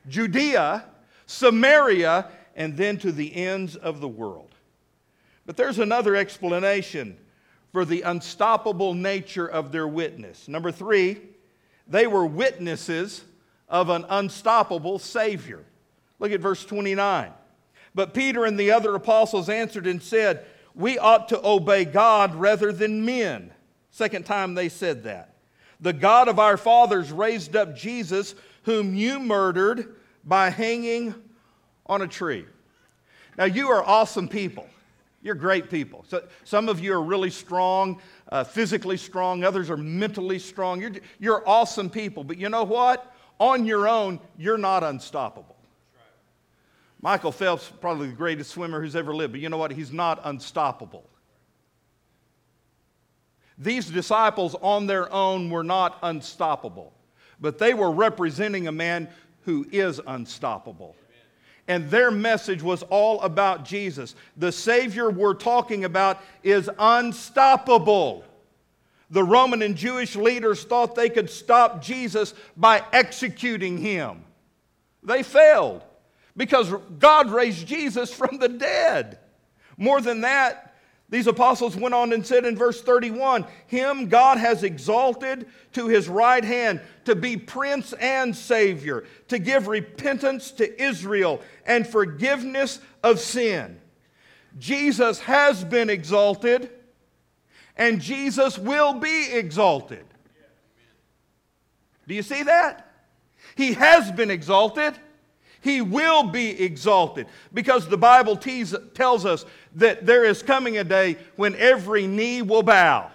Judea, 0.08 0.86
Samaria, 1.26 2.30
and 2.56 2.76
then 2.76 2.96
to 2.98 3.12
the 3.12 3.36
ends 3.36 3.76
of 3.76 4.00
the 4.00 4.08
world. 4.08 4.45
But 5.46 5.56
there's 5.56 5.78
another 5.78 6.16
explanation 6.16 7.16
for 7.72 7.84
the 7.84 8.02
unstoppable 8.02 8.94
nature 8.94 9.46
of 9.46 9.70
their 9.72 9.86
witness. 9.86 10.48
Number 10.48 10.72
three, 10.72 11.18
they 11.86 12.06
were 12.06 12.26
witnesses 12.26 13.24
of 13.68 13.88
an 13.88 14.04
unstoppable 14.08 14.98
Savior. 14.98 15.64
Look 16.18 16.32
at 16.32 16.40
verse 16.40 16.64
29. 16.64 17.32
But 17.94 18.12
Peter 18.12 18.44
and 18.44 18.58
the 18.58 18.72
other 18.72 18.94
apostles 18.94 19.48
answered 19.48 19.86
and 19.86 20.02
said, 20.02 20.44
We 20.74 20.98
ought 20.98 21.28
to 21.30 21.46
obey 21.46 21.84
God 21.84 22.34
rather 22.34 22.72
than 22.72 23.04
men. 23.04 23.52
Second 23.90 24.26
time 24.26 24.54
they 24.54 24.68
said 24.68 25.04
that. 25.04 25.34
The 25.80 25.92
God 25.92 26.28
of 26.28 26.38
our 26.38 26.56
fathers 26.56 27.12
raised 27.12 27.54
up 27.54 27.76
Jesus, 27.76 28.34
whom 28.64 28.94
you 28.94 29.20
murdered 29.20 29.96
by 30.24 30.50
hanging 30.50 31.14
on 31.86 32.02
a 32.02 32.08
tree. 32.08 32.46
Now, 33.38 33.44
you 33.44 33.68
are 33.68 33.84
awesome 33.84 34.28
people. 34.28 34.66
You're 35.26 35.34
great 35.34 35.68
people. 35.68 36.04
So, 36.06 36.22
some 36.44 36.68
of 36.68 36.78
you 36.78 36.92
are 36.92 37.02
really 37.02 37.30
strong, 37.30 38.00
uh, 38.30 38.44
physically 38.44 38.96
strong, 38.96 39.42
others 39.42 39.70
are 39.70 39.76
mentally 39.76 40.38
strong. 40.38 40.80
You're, 40.80 40.92
you're 41.18 41.42
awesome 41.48 41.90
people. 41.90 42.22
But 42.22 42.38
you 42.38 42.48
know 42.48 42.62
what? 42.62 43.12
On 43.40 43.66
your 43.66 43.88
own, 43.88 44.20
you're 44.38 44.56
not 44.56 44.84
unstoppable. 44.84 45.56
Michael 47.02 47.32
Phelps, 47.32 47.72
probably 47.80 48.06
the 48.06 48.14
greatest 48.14 48.52
swimmer 48.52 48.80
who's 48.80 48.94
ever 48.94 49.12
lived, 49.16 49.32
but 49.32 49.40
you 49.40 49.48
know 49.48 49.56
what? 49.56 49.72
He's 49.72 49.92
not 49.92 50.20
unstoppable. 50.22 51.10
These 53.58 53.86
disciples 53.86 54.54
on 54.62 54.86
their 54.86 55.12
own 55.12 55.50
were 55.50 55.64
not 55.64 55.98
unstoppable, 56.04 56.92
but 57.40 57.58
they 57.58 57.74
were 57.74 57.90
representing 57.90 58.68
a 58.68 58.72
man 58.72 59.08
who 59.42 59.66
is 59.72 60.00
unstoppable 60.06 60.94
and 61.68 61.90
their 61.90 62.10
message 62.10 62.62
was 62.62 62.82
all 62.84 63.20
about 63.22 63.64
Jesus. 63.64 64.14
The 64.36 64.52
Savior 64.52 65.10
we're 65.10 65.34
talking 65.34 65.84
about 65.84 66.20
is 66.42 66.70
unstoppable. 66.78 68.24
The 69.10 69.24
Roman 69.24 69.62
and 69.62 69.76
Jewish 69.76 70.16
leaders 70.16 70.64
thought 70.64 70.94
they 70.94 71.10
could 71.10 71.30
stop 71.30 71.82
Jesus 71.82 72.34
by 72.56 72.82
executing 72.92 73.78
him. 73.78 74.24
They 75.02 75.22
failed 75.22 75.82
because 76.36 76.72
God 76.98 77.30
raised 77.30 77.66
Jesus 77.66 78.12
from 78.12 78.38
the 78.38 78.48
dead. 78.48 79.18
More 79.76 80.00
than 80.00 80.22
that, 80.22 80.65
these 81.08 81.28
apostles 81.28 81.76
went 81.76 81.94
on 81.94 82.12
and 82.12 82.26
said 82.26 82.44
in 82.44 82.56
verse 82.56 82.82
31 82.82 83.46
Him 83.66 84.08
God 84.08 84.38
has 84.38 84.64
exalted 84.64 85.46
to 85.72 85.86
his 85.86 86.08
right 86.08 86.42
hand 86.42 86.80
to 87.04 87.14
be 87.14 87.36
prince 87.36 87.92
and 87.94 88.34
savior, 88.34 89.04
to 89.28 89.38
give 89.38 89.68
repentance 89.68 90.50
to 90.52 90.82
Israel 90.82 91.40
and 91.64 91.86
forgiveness 91.86 92.80
of 93.04 93.20
sin. 93.20 93.80
Jesus 94.58 95.20
has 95.20 95.62
been 95.62 95.90
exalted, 95.90 96.70
and 97.76 98.00
Jesus 98.00 98.58
will 98.58 98.94
be 98.94 99.28
exalted. 99.32 100.04
Do 102.08 102.14
you 102.14 102.22
see 102.22 102.42
that? 102.44 102.90
He 103.54 103.74
has 103.74 104.10
been 104.10 104.30
exalted. 104.30 104.94
He 105.66 105.80
will 105.80 106.22
be 106.22 106.62
exalted 106.62 107.26
because 107.52 107.88
the 107.88 107.98
Bible 107.98 108.36
tells 108.36 109.26
us 109.26 109.44
that 109.74 110.06
there 110.06 110.24
is 110.24 110.40
coming 110.40 110.78
a 110.78 110.84
day 110.84 111.16
when 111.34 111.56
every 111.56 112.06
knee 112.06 112.40
will 112.40 112.62
bow. 112.62 113.10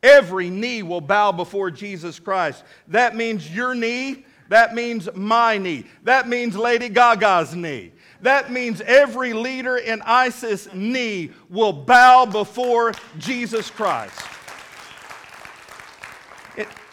Every 0.00 0.48
knee 0.48 0.84
will 0.84 1.00
bow 1.00 1.32
before 1.32 1.72
Jesus 1.72 2.20
Christ. 2.20 2.62
That 2.86 3.16
means 3.16 3.52
your 3.52 3.74
knee. 3.74 4.24
That 4.48 4.76
means 4.76 5.08
my 5.12 5.58
knee. 5.58 5.86
That 6.04 6.28
means 6.28 6.54
Lady 6.54 6.88
Gaga's 6.88 7.52
knee. 7.52 7.90
That 8.20 8.52
means 8.52 8.80
every 8.82 9.32
leader 9.32 9.78
in 9.78 10.02
ISIS 10.02 10.72
knee 10.72 11.32
will 11.50 11.72
bow 11.72 12.26
before 12.26 12.92
Jesus 13.18 13.72
Christ. 13.72 14.20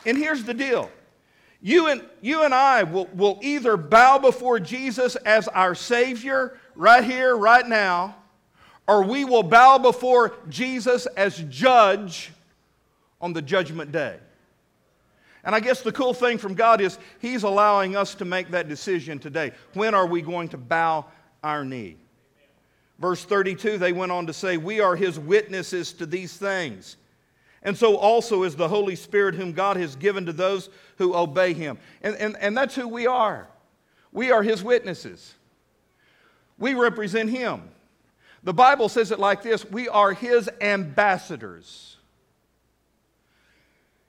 And 0.03 0.17
here's 0.17 0.45
the 0.45 0.55
deal 0.55 0.89
you 1.61 1.87
and, 1.87 2.01
you 2.21 2.43
and 2.43 2.53
I 2.53 2.83
will, 2.83 3.07
will 3.13 3.39
either 3.41 3.75
bow 3.75 4.17
before 4.17 4.59
Jesus 4.59 5.15
as 5.17 5.47
our 5.49 5.75
Savior 5.75 6.57
right 6.75 7.03
here, 7.03 7.35
right 7.35 7.67
now, 7.67 8.15
or 8.87 9.03
we 9.03 9.25
will 9.25 9.43
bow 9.43 9.77
before 9.77 10.35
Jesus 10.47 11.05
as 11.17 11.37
judge 11.49 12.31
on 13.21 13.33
the 13.33 13.41
judgment 13.41 13.91
day. 13.91 14.17
And 15.43 15.55
I 15.55 15.59
guess 15.59 15.81
the 15.81 15.91
cool 15.91 16.13
thing 16.13 16.37
from 16.37 16.53
God 16.53 16.81
is 16.81 16.97
He's 17.19 17.43
allowing 17.43 17.95
us 17.95 18.15
to 18.15 18.25
make 18.25 18.49
that 18.51 18.69
decision 18.69 19.19
today. 19.19 19.51
When 19.73 19.93
are 19.93 20.07
we 20.07 20.21
going 20.21 20.49
to 20.49 20.57
bow 20.57 21.05
our 21.43 21.63
knee? 21.63 21.97
Verse 22.99 23.23
32, 23.23 23.77
they 23.77 23.93
went 23.93 24.11
on 24.11 24.27
to 24.27 24.33
say, 24.33 24.57
We 24.57 24.79
are 24.81 24.95
His 24.95 25.17
witnesses 25.17 25.93
to 25.93 26.05
these 26.05 26.35
things. 26.35 26.97
And 27.63 27.77
so 27.77 27.97
also 27.97 28.43
is 28.43 28.55
the 28.55 28.67
Holy 28.67 28.95
Spirit, 28.95 29.35
whom 29.35 29.51
God 29.51 29.77
has 29.77 29.95
given 29.95 30.25
to 30.25 30.33
those 30.33 30.69
who 30.97 31.15
obey 31.15 31.53
Him. 31.53 31.77
And, 32.01 32.15
and, 32.15 32.37
and 32.37 32.57
that's 32.57 32.75
who 32.75 32.87
we 32.87 33.07
are. 33.07 33.47
We 34.11 34.31
are 34.31 34.43
His 34.43 34.63
witnesses, 34.63 35.33
we 36.57 36.73
represent 36.73 37.29
Him. 37.29 37.69
The 38.41 38.53
Bible 38.53 38.87
says 38.87 39.11
it 39.11 39.19
like 39.19 39.43
this 39.43 39.65
we 39.65 39.89
are 39.89 40.13
His 40.13 40.49
ambassadors. 40.61 41.97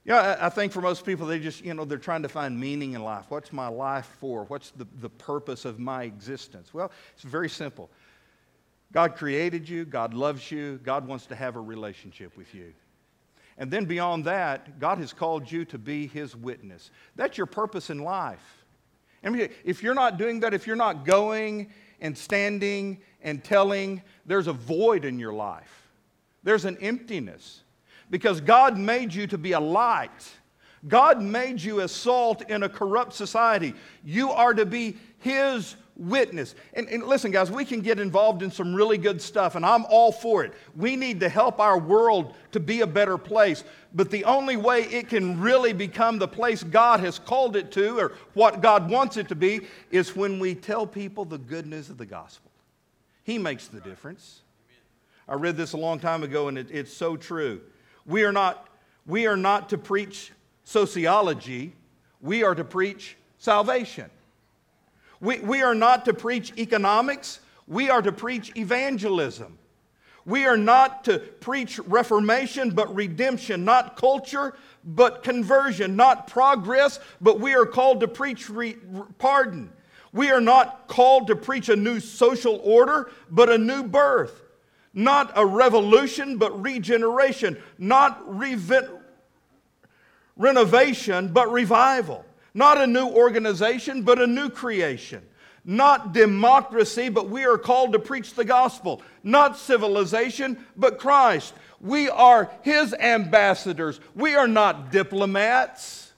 Yeah, 0.05 0.39
I 0.41 0.49
think 0.49 0.73
for 0.73 0.81
most 0.81 1.05
people, 1.05 1.27
they 1.27 1.39
just, 1.39 1.63
you 1.63 1.75
know, 1.75 1.85
they're 1.85 1.99
trying 1.99 2.23
to 2.23 2.29
find 2.29 2.59
meaning 2.59 2.95
in 2.95 3.03
life. 3.03 3.27
What's 3.29 3.53
my 3.53 3.69
life 3.69 4.11
for? 4.19 4.45
What's 4.45 4.71
the, 4.71 4.87
the 5.01 5.11
purpose 5.11 5.67
of 5.67 5.79
my 5.79 6.05
existence? 6.05 6.73
Well, 6.73 6.91
it's 7.15 7.23
very 7.23 7.51
simple. 7.51 7.91
God 8.93 9.15
created 9.15 9.69
you, 9.69 9.85
God 9.85 10.15
loves 10.15 10.51
you, 10.51 10.81
God 10.83 11.07
wants 11.07 11.27
to 11.27 11.37
have 11.37 11.57
a 11.57 11.61
relationship 11.61 12.37
with 12.37 12.55
you. 12.55 12.73
And 13.61 13.71
then 13.71 13.85
beyond 13.85 14.25
that, 14.25 14.81
God 14.81 14.99
has 14.99 15.13
called 15.13 15.53
you 15.53 15.67
to 15.67 15.77
be 15.77 16.07
His 16.07 16.35
witness. 16.35 16.91
That's 17.15 17.37
your 17.37 17.47
purpose 17.47 17.91
in 17.91 17.99
life. 17.99 18.65
If 19.23 19.83
you're 19.83 19.95
not 19.95 20.17
doing 20.17 20.41
that, 20.41 20.55
if 20.55 20.67
you're 20.67 20.77
not 20.77 21.05
going 21.05 21.71
and 22.01 22.17
standing 22.17 23.03
and 23.21 23.45
telling, 23.45 24.01
there's 24.25 24.47
a 24.47 24.55
void 24.55 25.05
in 25.05 25.19
your 25.19 25.35
life. 25.35 25.91
There's 26.43 26.65
an 26.65 26.79
emptiness. 26.81 27.63
Because 28.09 28.41
God 28.41 28.79
made 28.79 29.13
you 29.13 29.27
to 29.27 29.37
be 29.37 29.53
a 29.53 29.61
light. 29.61 30.29
God 30.89 31.21
made 31.21 31.61
you 31.61 31.83
as 31.83 31.93
salt 31.93 32.49
in 32.49 32.63
a 32.63 32.69
corrupt 32.69 33.13
society. 33.13 33.75
You 34.03 34.31
are 34.31 34.55
to 34.55 34.65
be 34.65 34.97
His 35.19 35.77
witness. 36.01 36.55
And, 36.73 36.89
and, 36.89 37.05
listen, 37.05 37.31
guys, 37.31 37.51
we 37.51 37.65
can 37.65 37.81
get 37.81 38.01
involved 38.01 38.43
in 38.43 38.51
some 38.51 38.75
really 38.75 38.99
good 38.99 39.21
stuff, 39.21 39.55
and 39.55 39.65
I'm 39.65 39.85
all 39.85 40.11
for 40.11 40.43
it. 40.43 40.53
We 40.75 40.97
need 40.97 41.21
to 41.21 41.29
help 41.29 41.61
our 41.61 41.79
world 41.79 42.35
to 42.53 42.61
be 42.61 42.81
a 42.81 42.87
better 42.87 43.19
place. 43.19 43.63
But 43.95 44.11
the 44.11 44.25
only 44.25 44.57
way 44.57 44.85
it 44.85 45.09
can 45.09 45.39
really 45.39 45.73
become 45.73 46.19
the 46.19 46.27
place 46.27 46.63
God 46.63 47.01
has 47.01 47.19
called 47.19 47.55
it 47.55 47.71
to, 47.73 47.99
or 47.99 48.13
what 48.35 48.63
God 48.63 48.91
wants 48.91 49.19
it 49.19 49.29
to 49.29 49.35
be, 49.35 49.61
is 49.91 50.17
when 50.17 50.39
we 50.39 50.55
tell 50.55 50.87
people 50.87 51.25
the 51.25 51.39
good 51.39 51.67
news 51.67 51.91
of 51.91 51.99
the 51.99 52.07
gospel. 52.07 52.51
He 53.23 53.39
makes 53.39 53.69
the 53.69 53.81
difference. 53.81 54.41
I 55.29 55.35
read 55.35 55.57
this 55.57 55.75
a 55.75 55.77
long 55.77 56.01
time 56.01 56.23
ago, 56.23 56.49
and 56.49 56.57
it, 56.57 56.69
it's 56.71 56.93
so 56.93 57.17
true. 57.17 57.61
We 58.07 58.25
are, 58.25 58.33
not, 58.33 58.69
we 59.07 59.27
are 59.27 59.37
not 59.37 59.69
to 59.69 59.79
preach 59.79 60.33
sociology, 60.65 61.75
we 62.21 62.43
are 62.43 62.55
to 62.55 62.65
preach 62.65 63.17
salvation. 63.39 64.11
We, 65.21 65.39
we 65.41 65.63
are 65.63 65.75
not 65.75 66.07
to 66.07 66.15
preach 66.15 66.53
economics, 66.57 67.41
we 67.67 67.91
are 67.91 68.03
to 68.03 68.13
preach 68.13 68.57
evangelism. 68.57 69.59
We 70.27 70.47
are 70.47 70.57
not 70.57 71.05
to 71.05 71.19
preach 71.19 71.79
reformation, 71.79 72.71
but 72.71 72.95
redemption, 72.95 73.65
not 73.65 73.97
culture, 73.97 74.55
but 74.85 75.23
conversion, 75.23 75.97
not 75.97 76.27
progress, 76.27 77.01
but 77.21 77.41
we 77.41 77.55
are 77.55 77.67
called 77.67 78.01
to 78.01 78.09
preach 78.09 78.51
re- 78.51 78.77
pardon. 79.19 79.73
We 80.13 80.31
are 80.31 80.41
not 80.41 80.89
called 80.89 81.29
to 81.29 81.37
preach 81.37 81.69
a 81.69 81.77
new 81.77 82.01
social 82.01 82.61
order, 82.63 83.11
but 83.31 83.49
a 83.49 83.59
new 83.59 83.83
birth. 83.83 84.43
Not 84.93 85.33
a 85.37 85.47
revolution, 85.47 86.37
but 86.37 86.61
regeneration. 86.61 87.57
Not 87.79 88.21
renovation, 90.37 91.29
but 91.33 91.53
revival. 91.53 92.25
Not 92.55 92.79
a 92.79 92.87
new 92.87 93.07
organization, 93.07 94.03
but 94.03 94.21
a 94.21 94.27
new 94.27 94.51
creation. 94.51 95.23
Not 95.65 96.13
democracy, 96.13 97.09
but 97.09 97.29
we 97.29 97.45
are 97.45 97.59
called 97.59 97.93
to 97.93 97.99
preach 97.99 98.35
the 98.35 98.45
gospel. 98.45 99.03
Not 99.23 99.59
civilization, 99.59 100.65
but 100.77 100.99
Christ. 100.99 101.55
We 101.81 102.09
are 102.09 102.51
His 102.63 102.95
ambassadors. 102.95 104.01
We 104.15 104.35
are 104.35 104.49
not 104.49 104.91
diplomats. 104.91 106.13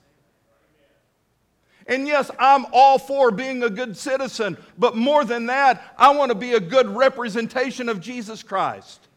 And 1.85 2.07
yes, 2.07 2.31
I'm 2.39 2.65
all 2.71 2.97
for 2.97 3.31
being 3.31 3.63
a 3.63 3.69
good 3.69 3.97
citizen, 3.97 4.57
but 4.77 4.95
more 4.95 5.25
than 5.25 5.47
that, 5.47 5.93
I 5.97 6.15
want 6.15 6.29
to 6.31 6.35
be 6.35 6.53
a 6.53 6.59
good 6.59 6.87
representation 6.87 7.89
of 7.89 7.99
Jesus 7.99 8.41
Christ. 8.41 9.07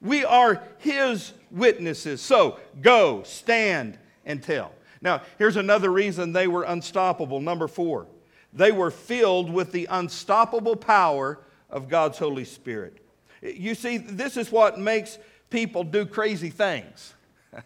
We 0.00 0.24
are 0.24 0.62
His 0.78 1.32
witnesses. 1.50 2.22
So 2.22 2.58
go, 2.80 3.22
stand, 3.24 3.98
and 4.24 4.42
tell. 4.42 4.72
Now, 5.02 5.22
here's 5.38 5.56
another 5.56 5.90
reason 5.90 6.32
they 6.32 6.46
were 6.46 6.64
unstoppable. 6.64 7.40
Number 7.40 7.68
four, 7.68 8.06
they 8.52 8.72
were 8.72 8.90
filled 8.90 9.50
with 9.50 9.72
the 9.72 9.86
unstoppable 9.90 10.76
power 10.76 11.38
of 11.70 11.88
God's 11.88 12.18
Holy 12.18 12.44
Spirit. 12.44 12.98
You 13.42 13.74
see, 13.74 13.96
this 13.96 14.36
is 14.36 14.52
what 14.52 14.78
makes 14.78 15.18
people 15.48 15.84
do 15.84 16.04
crazy 16.04 16.50
things 16.50 17.14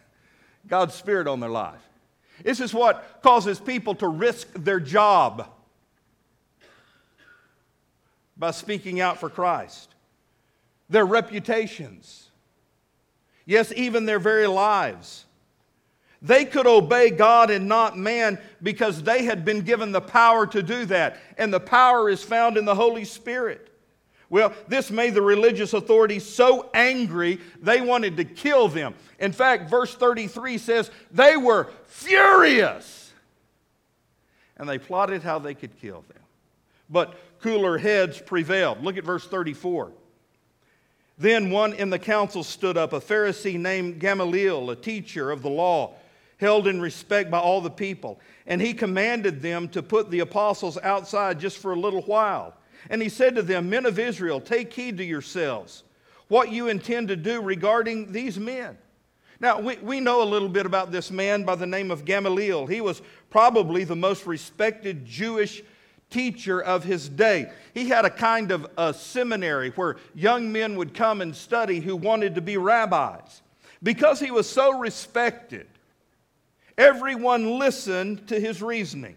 God's 0.68 0.94
Spirit 0.94 1.26
on 1.26 1.40
their 1.40 1.50
life. 1.50 1.80
This 2.42 2.60
is 2.60 2.74
what 2.74 3.20
causes 3.22 3.60
people 3.60 3.94
to 3.96 4.08
risk 4.08 4.48
their 4.54 4.80
job 4.80 5.48
by 8.36 8.50
speaking 8.50 9.00
out 9.00 9.18
for 9.18 9.30
Christ, 9.30 9.94
their 10.88 11.06
reputations, 11.06 12.30
yes, 13.46 13.72
even 13.76 14.06
their 14.06 14.18
very 14.18 14.46
lives. 14.46 15.24
They 16.24 16.46
could 16.46 16.66
obey 16.66 17.10
God 17.10 17.50
and 17.50 17.68
not 17.68 17.98
man 17.98 18.38
because 18.62 19.02
they 19.02 19.24
had 19.24 19.44
been 19.44 19.60
given 19.60 19.92
the 19.92 20.00
power 20.00 20.46
to 20.46 20.62
do 20.62 20.86
that. 20.86 21.18
And 21.36 21.52
the 21.52 21.60
power 21.60 22.08
is 22.08 22.22
found 22.22 22.56
in 22.56 22.64
the 22.64 22.74
Holy 22.74 23.04
Spirit. 23.04 23.70
Well, 24.30 24.54
this 24.66 24.90
made 24.90 25.12
the 25.12 25.20
religious 25.20 25.74
authorities 25.74 26.24
so 26.24 26.70
angry 26.72 27.40
they 27.60 27.82
wanted 27.82 28.16
to 28.16 28.24
kill 28.24 28.68
them. 28.68 28.94
In 29.18 29.32
fact, 29.32 29.68
verse 29.68 29.94
33 29.94 30.56
says 30.56 30.90
they 31.10 31.36
were 31.36 31.68
furious 31.88 33.12
and 34.56 34.66
they 34.66 34.78
plotted 34.78 35.22
how 35.22 35.38
they 35.38 35.52
could 35.52 35.78
kill 35.78 36.06
them. 36.08 36.22
But 36.88 37.18
cooler 37.40 37.76
heads 37.76 38.18
prevailed. 38.18 38.82
Look 38.82 38.96
at 38.96 39.04
verse 39.04 39.26
34. 39.26 39.92
Then 41.18 41.50
one 41.50 41.74
in 41.74 41.90
the 41.90 41.98
council 41.98 42.42
stood 42.42 42.78
up, 42.78 42.94
a 42.94 43.00
Pharisee 43.00 43.58
named 43.58 44.00
Gamaliel, 44.00 44.70
a 44.70 44.76
teacher 44.76 45.30
of 45.30 45.42
the 45.42 45.50
law 45.50 45.94
held 46.38 46.66
in 46.66 46.80
respect 46.80 47.30
by 47.30 47.38
all 47.38 47.60
the 47.60 47.70
people. 47.70 48.20
And 48.46 48.60
he 48.60 48.74
commanded 48.74 49.40
them 49.40 49.68
to 49.68 49.82
put 49.82 50.10
the 50.10 50.20
apostles 50.20 50.78
outside 50.82 51.40
just 51.40 51.58
for 51.58 51.72
a 51.72 51.78
little 51.78 52.02
while. 52.02 52.54
And 52.90 53.00
he 53.00 53.08
said 53.08 53.34
to 53.36 53.42
them, 53.42 53.70
Men 53.70 53.86
of 53.86 53.98
Israel, 53.98 54.40
take 54.40 54.72
heed 54.72 54.98
to 54.98 55.04
yourselves 55.04 55.84
what 56.28 56.50
you 56.50 56.68
intend 56.68 57.08
to 57.08 57.16
do 57.16 57.40
regarding 57.40 58.12
these 58.12 58.38
men. 58.38 58.76
Now, 59.40 59.60
we, 59.60 59.76
we 59.76 60.00
know 60.00 60.22
a 60.22 60.24
little 60.24 60.48
bit 60.48 60.64
about 60.64 60.90
this 60.90 61.10
man 61.10 61.44
by 61.44 61.54
the 61.54 61.66
name 61.66 61.90
of 61.90 62.04
Gamaliel. 62.04 62.66
He 62.66 62.80
was 62.80 63.02
probably 63.30 63.84
the 63.84 63.96
most 63.96 64.26
respected 64.26 65.04
Jewish 65.04 65.62
teacher 66.08 66.62
of 66.62 66.84
his 66.84 67.08
day. 67.08 67.50
He 67.74 67.88
had 67.88 68.04
a 68.04 68.10
kind 68.10 68.52
of 68.52 68.66
a 68.78 68.94
seminary 68.94 69.70
where 69.70 69.96
young 70.14 70.52
men 70.52 70.76
would 70.76 70.94
come 70.94 71.20
and 71.20 71.34
study 71.34 71.80
who 71.80 71.96
wanted 71.96 72.36
to 72.36 72.40
be 72.40 72.56
rabbis. 72.56 73.42
Because 73.82 74.20
he 74.20 74.30
was 74.30 74.48
so 74.48 74.78
respected, 74.78 75.66
everyone 76.78 77.58
listened 77.58 78.28
to 78.28 78.38
his 78.38 78.62
reasoning. 78.62 79.16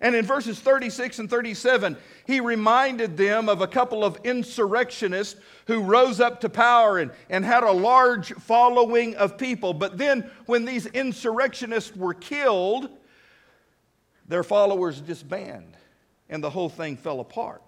And 0.00 0.14
in 0.14 0.26
verses 0.26 0.60
36 0.60 1.20
and 1.20 1.30
37, 1.30 1.96
he 2.26 2.40
reminded 2.40 3.16
them 3.16 3.48
of 3.48 3.62
a 3.62 3.66
couple 3.66 4.04
of 4.04 4.18
insurrectionists 4.24 5.40
who 5.66 5.82
rose 5.82 6.20
up 6.20 6.40
to 6.40 6.48
power 6.48 6.98
and, 6.98 7.10
and 7.30 7.44
had 7.44 7.62
a 7.62 7.72
large 7.72 8.32
following 8.34 9.14
of 9.16 9.38
people. 9.38 9.72
But 9.72 9.96
then, 9.96 10.30
when 10.46 10.64
these 10.64 10.86
insurrectionists 10.86 11.96
were 11.96 12.12
killed, 12.12 12.90
their 14.28 14.42
followers 14.42 15.00
disbanded 15.00 15.76
and 16.28 16.42
the 16.42 16.50
whole 16.50 16.68
thing 16.68 16.96
fell 16.96 17.20
apart. 17.20 17.62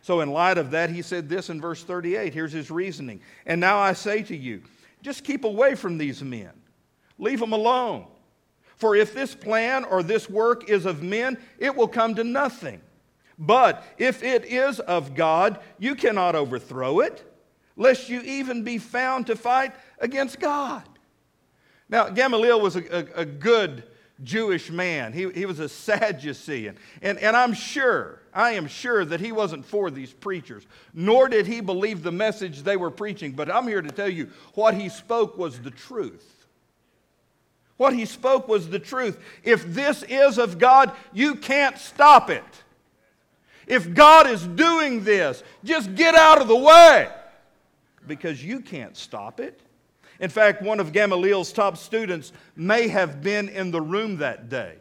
So, 0.00 0.20
in 0.20 0.32
light 0.32 0.58
of 0.58 0.72
that, 0.72 0.90
he 0.90 1.02
said 1.02 1.28
this 1.28 1.48
in 1.48 1.60
verse 1.60 1.84
38. 1.84 2.34
Here's 2.34 2.52
his 2.52 2.70
reasoning. 2.70 3.20
And 3.46 3.60
now 3.60 3.78
I 3.78 3.92
say 3.92 4.22
to 4.24 4.36
you, 4.36 4.62
just 5.00 5.22
keep 5.22 5.44
away 5.44 5.74
from 5.74 5.98
these 5.98 6.22
men, 6.22 6.50
leave 7.18 7.38
them 7.38 7.52
alone. 7.52 8.06
For 8.76 8.96
if 8.96 9.14
this 9.14 9.34
plan 9.34 9.84
or 9.84 10.02
this 10.02 10.28
work 10.28 10.68
is 10.68 10.86
of 10.86 11.02
men, 11.02 11.38
it 11.58 11.76
will 11.76 11.88
come 11.88 12.14
to 12.16 12.24
nothing. 12.24 12.80
But 13.38 13.84
if 13.98 14.22
it 14.22 14.44
is 14.44 14.80
of 14.80 15.14
God, 15.14 15.58
you 15.78 15.94
cannot 15.94 16.34
overthrow 16.34 17.00
it, 17.00 17.24
lest 17.76 18.08
you 18.08 18.20
even 18.22 18.62
be 18.62 18.78
found 18.78 19.26
to 19.28 19.36
fight 19.36 19.72
against 19.98 20.40
God. 20.40 20.82
Now, 21.88 22.08
Gamaliel 22.08 22.60
was 22.60 22.76
a, 22.76 22.98
a, 22.98 23.20
a 23.22 23.24
good 23.24 23.84
Jewish 24.22 24.70
man. 24.70 25.12
He, 25.12 25.28
he 25.30 25.46
was 25.46 25.58
a 25.58 25.68
Sadducean. 25.68 26.76
And, 27.00 27.18
and 27.18 27.36
I'm 27.36 27.54
sure, 27.54 28.22
I 28.32 28.52
am 28.52 28.66
sure 28.66 29.04
that 29.04 29.20
he 29.20 29.32
wasn't 29.32 29.64
for 29.64 29.90
these 29.90 30.12
preachers, 30.12 30.66
nor 30.94 31.28
did 31.28 31.46
he 31.46 31.60
believe 31.60 32.02
the 32.02 32.12
message 32.12 32.62
they 32.62 32.76
were 32.76 32.90
preaching. 32.90 33.32
But 33.32 33.50
I'm 33.50 33.66
here 33.66 33.82
to 33.82 33.90
tell 33.90 34.08
you 34.08 34.30
what 34.54 34.74
he 34.74 34.88
spoke 34.88 35.36
was 35.36 35.58
the 35.58 35.70
truth. 35.70 36.41
What 37.76 37.94
he 37.94 38.04
spoke 38.04 38.48
was 38.48 38.68
the 38.68 38.78
truth. 38.78 39.18
If 39.42 39.64
this 39.74 40.02
is 40.04 40.38
of 40.38 40.58
God, 40.58 40.92
you 41.12 41.34
can't 41.34 41.78
stop 41.78 42.30
it. 42.30 42.44
If 43.66 43.94
God 43.94 44.26
is 44.26 44.46
doing 44.46 45.04
this, 45.04 45.42
just 45.64 45.94
get 45.94 46.14
out 46.14 46.40
of 46.40 46.48
the 46.48 46.56
way 46.56 47.08
because 48.06 48.44
you 48.44 48.60
can't 48.60 48.96
stop 48.96 49.40
it. 49.40 49.60
In 50.20 50.30
fact, 50.30 50.62
one 50.62 50.78
of 50.78 50.92
Gamaliel's 50.92 51.52
top 51.52 51.76
students 51.76 52.32
may 52.54 52.88
have 52.88 53.22
been 53.22 53.48
in 53.48 53.70
the 53.70 53.80
room 53.80 54.18
that 54.18 54.48
day. 54.48 54.76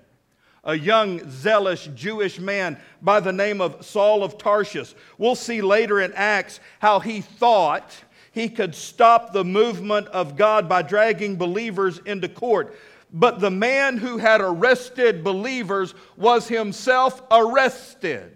A 0.64 0.78
young, 0.78 1.28
zealous 1.32 1.88
Jewish 1.96 2.40
man 2.40 2.78
by 3.02 3.20
the 3.20 3.34
name 3.34 3.62
of 3.62 3.84
Saul 3.84 4.24
of 4.24 4.38
Tarsus. 4.38 4.94
We'll 5.18 5.36
see 5.36 5.62
later 5.62 6.00
in 6.00 6.14
Acts 6.14 6.60
how 6.80 7.00
he 7.00 7.22
thought 7.22 7.92
he 8.32 8.48
could 8.48 8.74
stop 8.74 9.34
the 9.34 9.44
movement 9.44 10.08
of 10.08 10.38
God 10.38 10.70
by 10.70 10.82
dragging 10.82 11.36
believers 11.36 12.00
into 12.06 12.30
court. 12.30 12.76
But 13.14 13.42
the 13.42 13.52
man 13.52 13.98
who 13.98 14.18
had 14.18 14.40
arrested 14.40 15.24
believers 15.24 15.94
was 16.16 16.48
himself 16.48 17.22
arrested 17.30 18.34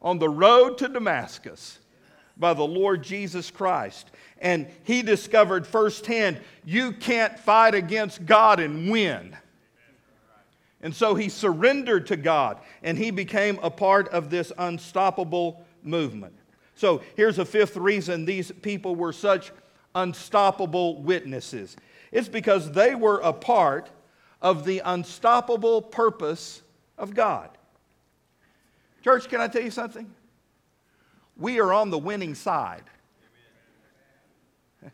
on 0.00 0.20
the 0.20 0.28
road 0.28 0.78
to 0.78 0.88
Damascus 0.88 1.80
by 2.36 2.54
the 2.54 2.66
Lord 2.66 3.02
Jesus 3.02 3.50
Christ. 3.50 4.10
And 4.38 4.68
he 4.84 5.02
discovered 5.02 5.66
firsthand 5.66 6.38
you 6.64 6.92
can't 6.92 7.36
fight 7.38 7.74
against 7.74 8.24
God 8.24 8.60
and 8.60 8.88
win. 8.88 9.36
And 10.80 10.94
so 10.94 11.16
he 11.16 11.28
surrendered 11.28 12.06
to 12.08 12.16
God 12.16 12.60
and 12.84 12.96
he 12.96 13.10
became 13.10 13.58
a 13.62 13.70
part 13.70 14.08
of 14.10 14.30
this 14.30 14.52
unstoppable 14.56 15.64
movement. 15.82 16.34
So 16.76 17.02
here's 17.16 17.38
a 17.38 17.44
fifth 17.44 17.76
reason 17.76 18.24
these 18.24 18.52
people 18.52 18.94
were 18.94 19.12
such 19.12 19.50
unstoppable 19.94 21.02
witnesses 21.02 21.76
it's 22.12 22.28
because 22.28 22.72
they 22.72 22.94
were 22.94 23.18
a 23.18 23.32
part 23.32 23.90
of 24.40 24.64
the 24.64 24.80
unstoppable 24.84 25.82
purpose 25.82 26.62
of 26.96 27.14
God. 27.14 27.50
Church, 29.02 29.28
can 29.28 29.40
I 29.40 29.48
tell 29.48 29.62
you 29.62 29.70
something? 29.70 30.10
We 31.36 31.60
are 31.60 31.72
on 31.72 31.90
the 31.90 31.98
winning 31.98 32.34
side. 32.34 32.84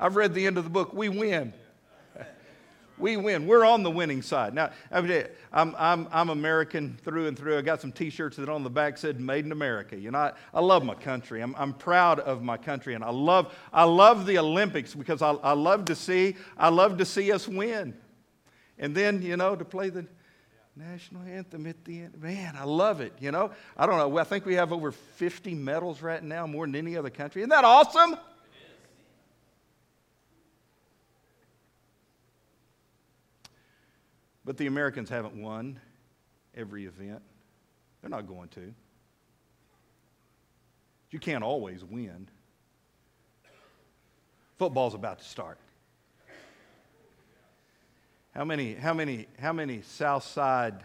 I've 0.00 0.16
read 0.16 0.34
the 0.34 0.46
end 0.46 0.58
of 0.58 0.64
the 0.64 0.70
book. 0.70 0.92
We 0.92 1.08
win. 1.08 1.52
We 2.98 3.16
win. 3.16 3.46
We're 3.46 3.64
on 3.64 3.82
the 3.82 3.90
winning 3.90 4.22
side. 4.22 4.54
Now, 4.54 4.70
I'm, 4.90 5.74
I'm, 5.78 6.08
I'm 6.10 6.30
American 6.30 6.98
through 7.04 7.28
and 7.28 7.38
through. 7.38 7.58
I 7.58 7.62
got 7.62 7.80
some 7.80 7.92
t 7.92 8.10
shirts 8.10 8.36
that 8.36 8.48
on 8.48 8.62
the 8.64 8.70
back 8.70 8.98
said 8.98 9.20
Made 9.20 9.44
in 9.44 9.52
America. 9.52 9.96
You 9.96 10.10
know, 10.10 10.18
I, 10.18 10.32
I 10.52 10.60
love 10.60 10.84
my 10.84 10.94
country. 10.94 11.40
I'm, 11.40 11.54
I'm 11.56 11.72
proud 11.72 12.20
of 12.20 12.42
my 12.42 12.56
country. 12.56 12.94
And 12.94 13.04
I 13.04 13.10
love, 13.10 13.54
I 13.72 13.84
love 13.84 14.26
the 14.26 14.38
Olympics 14.38 14.94
because 14.94 15.22
I, 15.22 15.32
I 15.32 15.52
love 15.52 15.86
to 15.86 15.94
see, 15.94 16.36
I 16.56 16.68
love 16.68 16.98
to 16.98 17.04
see 17.04 17.32
us 17.32 17.48
win. 17.48 17.94
And 18.78 18.94
then, 18.94 19.22
you 19.22 19.36
know, 19.36 19.56
to 19.56 19.64
play 19.64 19.90
the 19.90 20.06
national 20.76 21.22
anthem 21.22 21.66
at 21.66 21.84
the 21.84 22.02
end. 22.02 22.20
Man, 22.22 22.54
I 22.56 22.64
love 22.64 23.00
it. 23.00 23.12
You 23.18 23.32
know, 23.32 23.50
I 23.76 23.86
don't 23.86 23.98
know. 23.98 24.18
I 24.18 24.24
think 24.24 24.46
we 24.46 24.54
have 24.54 24.72
over 24.72 24.92
50 24.92 25.54
medals 25.54 26.00
right 26.02 26.22
now, 26.22 26.46
more 26.46 26.66
than 26.66 26.76
any 26.76 26.96
other 26.96 27.10
country. 27.10 27.42
Isn't 27.42 27.50
that 27.50 27.64
awesome? 27.64 28.16
But 34.48 34.56
the 34.56 34.66
Americans 34.66 35.10
haven't 35.10 35.34
won 35.34 35.78
every 36.56 36.86
event. 36.86 37.20
They're 38.00 38.08
not 38.08 38.26
going 38.26 38.48
to. 38.54 38.72
You 41.10 41.18
can't 41.18 41.44
always 41.44 41.84
win. 41.84 42.28
Football's 44.56 44.94
about 44.94 45.18
to 45.18 45.24
start. 45.26 45.58
How 48.34 48.46
many, 48.46 48.72
how 48.72 48.94
many, 48.94 49.26
how 49.38 49.52
many 49.52 49.82
South 49.82 50.24
Side, 50.24 50.82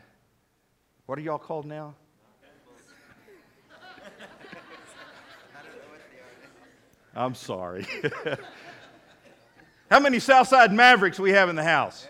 what 1.06 1.18
are 1.18 1.22
y'all 1.22 1.38
called 1.38 1.66
now? 1.66 1.96
I'm 7.16 7.34
sorry. 7.34 7.88
how 9.90 10.02
many 10.02 10.20
Southside 10.20 10.74
Mavericks 10.74 11.18
we 11.18 11.32
have 11.32 11.48
in 11.48 11.56
the 11.56 11.64
house? 11.64 12.10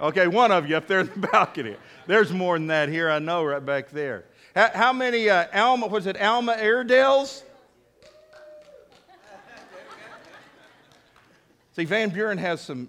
Okay, 0.00 0.26
one 0.28 0.50
of 0.50 0.68
you 0.68 0.76
up 0.76 0.86
there 0.86 1.00
in 1.00 1.06
the 1.08 1.28
balcony. 1.32 1.76
There's 2.06 2.32
more 2.32 2.58
than 2.58 2.68
that 2.68 2.88
here, 2.88 3.10
I 3.10 3.18
know, 3.18 3.44
right 3.44 3.64
back 3.64 3.90
there. 3.90 4.24
How, 4.54 4.70
how 4.72 4.92
many 4.92 5.28
uh, 5.28 5.46
Alma, 5.52 5.86
was 5.86 6.06
it 6.06 6.20
Alma 6.20 6.52
Airedales? 6.52 7.42
See, 11.72 11.84
Van 11.84 12.08
Buren 12.08 12.38
has 12.38 12.60
some 12.60 12.88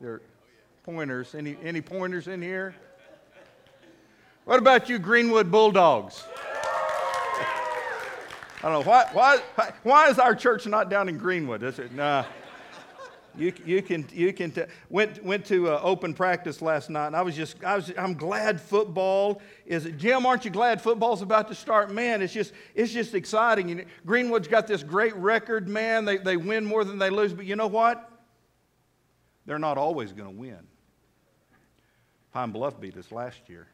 there 0.00 0.20
pointers. 0.84 1.34
Any, 1.34 1.56
any 1.62 1.80
pointers 1.80 2.28
in 2.28 2.40
here? 2.40 2.74
What 4.44 4.58
about 4.58 4.88
you 4.88 4.98
Greenwood 4.98 5.50
Bulldogs? 5.50 6.24
I 8.62 8.62
don't 8.62 8.72
know. 8.72 8.82
Why, 8.82 9.06
why, 9.12 9.38
why 9.82 10.08
is 10.08 10.18
our 10.18 10.34
church 10.34 10.66
not 10.66 10.88
down 10.88 11.08
in 11.08 11.18
Greenwood? 11.18 11.62
Is 11.62 11.78
it? 11.78 11.92
Nah. 11.92 12.24
You, 13.36 13.52
you 13.64 13.82
can, 13.82 14.06
you 14.12 14.32
can 14.32 14.50
t- 14.50 14.64
went, 14.90 15.22
went 15.24 15.44
to 15.46 15.70
uh, 15.70 15.80
open 15.82 16.12
practice 16.12 16.60
last 16.60 16.90
night, 16.90 17.08
and 17.08 17.16
I 17.16 17.22
was 17.22 17.36
just, 17.36 17.62
I 17.62 17.76
was, 17.76 17.92
I'm 17.96 18.14
glad 18.14 18.60
football 18.60 19.40
is, 19.64 19.88
Jim, 19.96 20.26
aren't 20.26 20.44
you 20.44 20.50
glad 20.50 20.80
football's 20.80 21.22
about 21.22 21.48
to 21.48 21.54
start? 21.54 21.92
Man, 21.92 22.20
it's 22.20 22.32
just, 22.32 22.52
it's 22.74 22.92
just 22.92 23.14
exciting. 23.14 23.76
Know, 23.76 23.84
Greenwood's 24.04 24.48
got 24.48 24.66
this 24.66 24.82
great 24.82 25.14
record, 25.14 25.68
man. 25.68 26.04
They, 26.04 26.16
they 26.16 26.36
win 26.36 26.64
more 26.64 26.84
than 26.84 26.98
they 26.98 27.10
lose, 27.10 27.32
but 27.32 27.44
you 27.44 27.54
know 27.54 27.68
what? 27.68 28.10
They're 29.46 29.58
not 29.58 29.78
always 29.78 30.12
going 30.12 30.30
to 30.30 30.36
win. 30.36 30.58
Pine 32.32 32.50
Bluff 32.50 32.80
beat 32.80 32.96
us 32.96 33.10
last 33.12 33.48
year. 33.48 33.66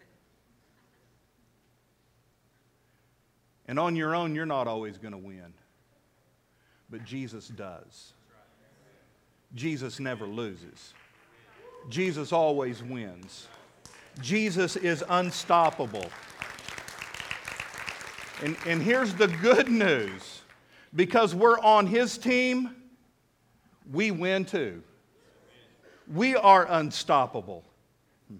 And 3.66 3.78
on 3.78 3.96
your 3.96 4.14
own, 4.14 4.34
you're 4.34 4.46
not 4.46 4.66
always 4.66 4.98
going 4.98 5.12
to 5.12 5.18
win. 5.18 5.54
But 6.90 7.04
Jesus 7.04 7.48
does. 7.48 8.12
Jesus 9.54 10.00
never 10.00 10.26
loses. 10.26 10.94
Jesus 11.88 12.32
always 12.32 12.82
wins. 12.82 13.46
Jesus 14.20 14.76
is 14.76 15.04
unstoppable. 15.08 16.06
And, 18.42 18.56
and 18.66 18.82
here's 18.82 19.14
the 19.14 19.28
good 19.28 19.68
news 19.68 20.42
because 20.94 21.34
we're 21.34 21.58
on 21.60 21.86
his 21.86 22.18
team, 22.18 22.74
we 23.92 24.10
win 24.10 24.44
too. 24.44 24.82
We 26.12 26.36
are 26.36 26.66
unstoppable. 26.68 27.64
Hmm. 28.28 28.36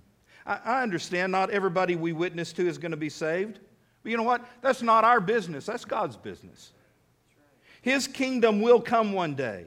I, 0.47 0.61
I 0.65 0.83
understand 0.83 1.33
not 1.33 1.51
everybody 1.51 1.97
we 1.97 2.13
witness 2.13 2.53
to 2.55 2.67
is 2.67 2.79
going 2.79 2.91
to 2.91 2.97
be 2.97 3.09
saved. 3.09 3.59
But 4.03 4.11
you 4.11 4.17
know 4.17 4.23
what? 4.23 4.45
That's 4.61 4.83
not 4.83 5.05
our 5.05 5.21
business, 5.21 5.67
that's 5.67 5.85
God's 5.85 6.17
business. 6.17 6.73
His 7.83 8.07
kingdom 8.07 8.63
will 8.63 8.81
come 8.81 9.13
one 9.13 9.35
day. 9.35 9.67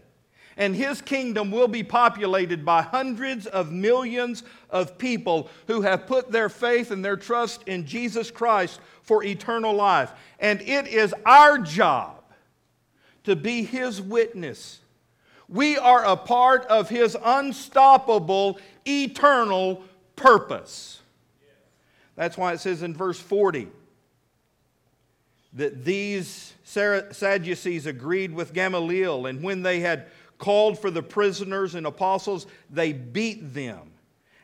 And 0.57 0.75
his 0.75 1.01
kingdom 1.01 1.51
will 1.51 1.67
be 1.67 1.83
populated 1.83 2.65
by 2.65 2.81
hundreds 2.81 3.45
of 3.45 3.71
millions 3.71 4.43
of 4.71 4.97
people 4.97 5.49
who 5.67 5.81
have 5.81 6.07
put 6.07 6.31
their 6.31 6.49
faith 6.49 6.89
and 6.89 7.05
their 7.05 7.15
trust 7.15 7.61
in 7.67 7.85
Jesus 7.85 8.31
Christ 8.31 8.79
for 9.03 9.23
eternal 9.23 9.73
life. 9.73 10.11
And 10.39 10.59
it 10.61 10.87
is 10.87 11.13
our 11.25 11.59
job 11.59 12.23
to 13.25 13.35
be 13.35 13.63
his 13.63 14.01
witness. 14.01 14.79
We 15.47 15.77
are 15.77 16.03
a 16.03 16.17
part 16.17 16.65
of 16.65 16.89
his 16.89 17.15
unstoppable, 17.23 18.59
eternal 18.85 19.83
purpose. 20.15 21.01
That's 22.15 22.35
why 22.35 22.53
it 22.53 22.59
says 22.59 22.81
in 22.81 22.95
verse 22.95 23.19
40 23.19 23.67
that 25.53 25.85
these 25.85 26.53
Sadducees 26.63 27.85
agreed 27.85 28.33
with 28.33 28.53
Gamaliel, 28.53 29.25
and 29.27 29.41
when 29.41 29.61
they 29.61 29.79
had 29.79 30.07
called 30.37 30.79
for 30.79 30.91
the 30.91 31.03
prisoners 31.03 31.75
and 31.75 31.85
apostles, 31.85 32.47
they 32.69 32.93
beat 32.93 33.53
them. 33.53 33.91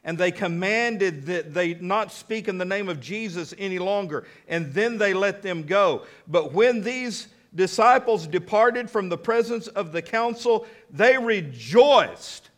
And 0.03 0.17
they 0.17 0.32
commanded 0.32 1.27
that 1.27 1.53
they 1.53 1.75
not 1.75 2.12
speak 2.12 2.47
in 2.47 2.58
the 2.58 2.65
name 2.65 2.89
of 2.89 2.99
Jesus 2.99 3.53
any 3.58 3.79
longer. 3.79 4.25
And 4.49 4.73
then 4.73 4.97
they 4.97 5.13
let 5.13 5.41
them 5.41 5.63
go. 5.63 6.03
But 6.27 6.51
when 6.51 6.82
these 6.82 7.29
disciples 7.56 8.27
departed 8.27 8.89
from 8.89 9.10
the 9.10 9.17
presence 9.17 9.67
of 9.67 9.91
the 9.91 10.01
council, 10.01 10.65
they 10.89 11.17
rejoiced 11.17 12.49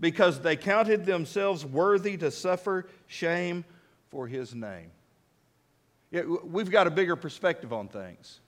because 0.00 0.40
they 0.40 0.56
counted 0.56 1.04
themselves 1.04 1.64
worthy 1.64 2.16
to 2.16 2.30
suffer 2.30 2.86
shame 3.06 3.64
for 4.10 4.26
his 4.26 4.54
name. 4.54 4.90
we've 6.44 6.70
got 6.70 6.86
a 6.86 6.90
bigger 6.90 7.14
perspective 7.14 7.72
on 7.72 7.88
things. 7.88 8.40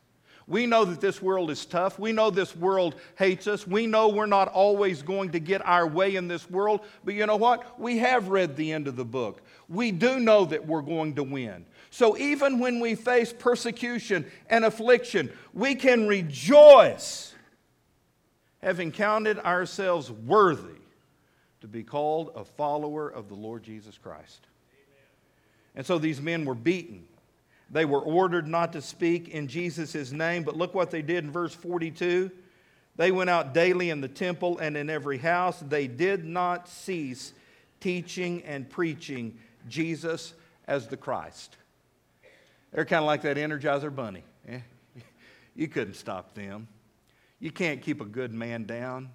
We 0.46 0.66
know 0.66 0.85
that 0.85 1.00
this 1.00 1.22
world 1.22 1.50
is 1.50 1.64
tough. 1.64 1.98
We 1.98 2.12
know 2.12 2.30
this 2.30 2.54
world 2.54 2.96
hates 3.16 3.46
us. 3.46 3.66
We 3.66 3.87
know 3.87 4.09
we're 4.09 4.26
not 4.26 4.48
always 4.48 5.00
going 5.02 5.30
to 5.33 5.40
get 5.40 5.64
our 5.66 5.87
way 5.87 6.16
in 6.16 6.28
this 6.28 6.50
world. 6.50 6.80
But 7.04 7.14
you 7.14 7.24
know 7.26 7.37
what? 7.37 7.80
We 7.80 7.98
have 7.98 8.28
read 8.28 8.57
the 8.57 8.72
end 8.72 8.87
of 8.87 8.96
the 8.96 9.04
book. 9.07 9.40
We 9.68 9.90
do 9.90 10.20
know 10.20 10.44
that 10.44 10.66
we're 10.66 10.83
going 10.83 11.14
to 11.14 11.22
win. 11.22 11.64
So 11.90 12.16
even 12.18 12.59
when 12.59 12.80
we 12.80 12.94
face 12.94 13.33
persecution 13.33 14.26
and 14.50 14.64
affliction, 14.64 15.33
we 15.54 15.74
can 15.74 16.07
rejoice 16.07 17.35
having 18.62 18.92
counted 18.92 19.38
ourselves 19.38 20.11
worthy 20.11 20.80
to 21.62 21.68
be 21.68 21.83
called 21.83 22.33
a 22.35 22.44
follower 22.44 23.09
of 23.09 23.28
the 23.28 23.35
Lord 23.35 23.62
Jesus 23.62 23.96
Christ. 23.96 24.46
And 25.74 25.87
so 25.87 25.98
these 25.98 26.20
men 26.20 26.44
were 26.44 26.54
beaten 26.54 27.04
they 27.74 27.84
were 27.84 28.00
ordered 28.00 28.46
not 28.46 28.72
to 28.74 28.80
speak 28.80 29.30
in 29.30 29.48
Jesus' 29.48 30.12
name, 30.12 30.44
but 30.44 30.56
look 30.56 30.74
what 30.74 30.92
they 30.92 31.02
did 31.02 31.24
in 31.24 31.32
verse 31.32 31.52
42. 31.52 32.30
They 32.94 33.10
went 33.10 33.28
out 33.28 33.52
daily 33.52 33.90
in 33.90 34.00
the 34.00 34.06
temple 34.06 34.58
and 34.58 34.76
in 34.76 34.88
every 34.88 35.18
house. 35.18 35.58
They 35.58 35.88
did 35.88 36.24
not 36.24 36.68
cease 36.68 37.32
teaching 37.80 38.44
and 38.44 38.70
preaching 38.70 39.37
Jesus 39.68 40.34
as 40.68 40.87
the 40.87 40.96
Christ. 40.96 41.56
They're 42.72 42.84
kind 42.84 43.00
of 43.00 43.06
like 43.06 43.22
that 43.22 43.37
Energizer 43.37 43.94
bunny. 43.94 44.22
Eh? 44.48 44.60
You 45.56 45.66
couldn't 45.66 45.94
stop 45.94 46.32
them. 46.34 46.68
You 47.40 47.50
can't 47.50 47.82
keep 47.82 48.00
a 48.00 48.04
good 48.04 48.32
man 48.32 48.64
down. 48.66 49.10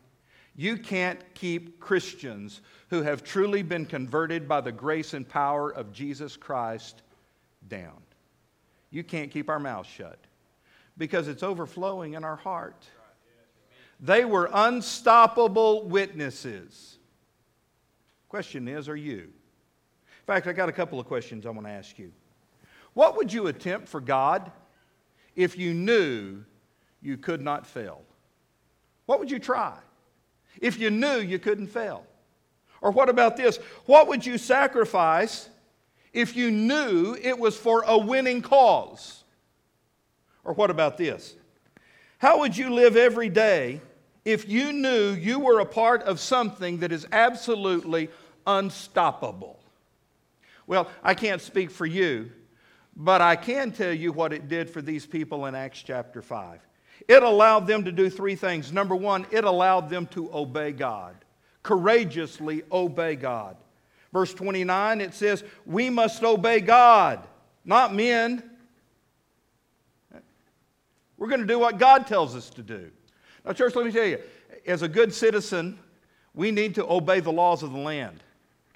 You 0.56 0.78
can't 0.78 1.20
keep 1.34 1.80
Christians 1.80 2.60
who 2.90 3.04
have 3.04 3.24
truly 3.24 3.62
been 3.62 3.86
converted 3.86 4.50
by 4.50 4.60
the 4.60 4.72
grace 4.74 5.14
and 5.14 5.28
power 5.28 5.70
of 5.70 5.94
Jesus 5.94 6.36
Christ 6.36 7.04
down 7.70 8.02
you 8.92 9.04
can't 9.04 9.32
keep 9.32 9.50
our 9.50 9.60
mouths 9.60 9.90
shut 9.90 10.20
because 10.98 11.28
it's 11.28 11.44
overflowing 11.44 12.14
in 12.14 12.24
our 12.24 12.36
heart. 12.36 12.88
They 14.00 14.26
were 14.26 14.50
unstoppable 14.54 15.88
witnesses. 15.88 16.98
Question 18.30 18.68
is, 18.68 18.88
are 18.88 18.96
you? 18.96 19.20
In 19.22 20.26
fact, 20.26 20.48
I 20.48 20.54
got 20.54 20.70
a 20.70 20.72
couple 20.72 21.00
of 21.00 21.08
questions 21.08 21.46
I 21.46 21.50
want 21.50 21.66
to 21.66 21.72
ask 21.72 21.98
you. 21.98 22.12
What 22.94 23.18
would 23.18 23.32
you 23.34 23.48
attempt 23.48 23.88
for 23.88 24.00
God 24.00 24.52
if 25.36 25.58
you 25.58 25.74
knew 25.74 26.44
you 27.02 27.18
could 27.18 27.42
not 27.42 27.66
fail? 27.66 28.02
What 29.06 29.20
would 29.20 29.32
you 29.32 29.40
try 29.40 29.74
if 30.62 30.80
you 30.80 30.90
knew 30.90 31.20
you 31.20 31.40
couldn't 31.40 31.68
fail? 31.68 32.06
Or 32.82 32.92
what 32.92 33.10
about 33.10 33.38
this? 33.38 33.58
What 33.86 34.08
would 34.08 34.26
you 34.26 34.38
sacrifice 34.38 35.50
if 36.14 36.36
you 36.36 36.52
knew 36.52 37.16
it 37.22 37.38
was 37.38 37.58
for 37.58 37.84
a 37.86 37.98
winning 37.98 38.42
cause? 38.42 39.24
Or 40.44 40.54
what 40.54 40.70
about 40.70 40.98
this? 40.98 41.36
How 42.18 42.40
would 42.40 42.58
you 42.58 42.70
live 42.70 42.98
every 42.98 43.30
day 43.30 43.82
if 44.26 44.48
you 44.50 44.74
knew 44.74 45.12
you 45.12 45.40
were 45.40 45.60
a 45.60 45.66
part 45.66 46.04
of 46.04 46.20
something 46.20 46.80
that 46.80 46.92
is 46.92 47.08
absolutely 47.12 48.10
unstoppable? 48.46 49.60
Well, 50.68 50.90
I 51.04 51.14
can't 51.14 51.42
speak 51.42 51.72
for 51.72 51.86
you, 51.86 52.32
but 52.96 53.22
I 53.22 53.36
can 53.36 53.72
tell 53.72 53.94
you 53.94 54.12
what 54.12 54.34
it 54.34 54.48
did 54.48 54.70
for 54.70 54.82
these 54.82 55.06
people 55.06 55.46
in 55.46 55.56
Acts 55.56 55.82
chapter 55.82 56.22
5. 56.22 56.60
It 57.08 57.24
allowed 57.24 57.66
them 57.66 57.86
to 57.86 57.92
do 57.92 58.10
three 58.10 58.36
things. 58.36 58.74
Number 58.74 58.96
one, 58.96 59.26
it 59.32 59.46
allowed 59.46 59.90
them 59.90 60.06
to 60.08 60.30
obey 60.34 60.72
God, 60.72 61.16
courageously 61.64 62.64
obey 62.72 63.16
God. 63.16 63.56
Verse 64.12 64.34
29, 64.34 65.02
it 65.02 65.14
says, 65.14 65.44
We 65.66 65.90
must 65.90 66.24
obey 66.24 66.62
God, 66.62 67.26
not 67.64 67.94
men. 67.94 68.44
We're 71.18 71.28
going 71.28 71.42
to 71.42 71.48
do 71.48 71.60
what 71.60 71.78
God 71.78 72.08
tells 72.08 72.36
us 72.36 72.50
to 72.52 72.64
do. 72.64 72.90
Now, 73.46 73.54
church, 73.54 73.76
let 73.76 73.86
me 73.86 73.92
tell 73.92 74.06
you, 74.06 74.20
as 74.66 74.82
a 74.82 74.88
good 74.88 75.14
citizen, 75.14 75.78
we 76.34 76.52
need 76.52 76.76
to 76.76 76.90
obey 76.90 77.20
the 77.20 77.32
laws 77.32 77.62
of 77.62 77.72
the 77.72 77.78
land. 77.78 78.24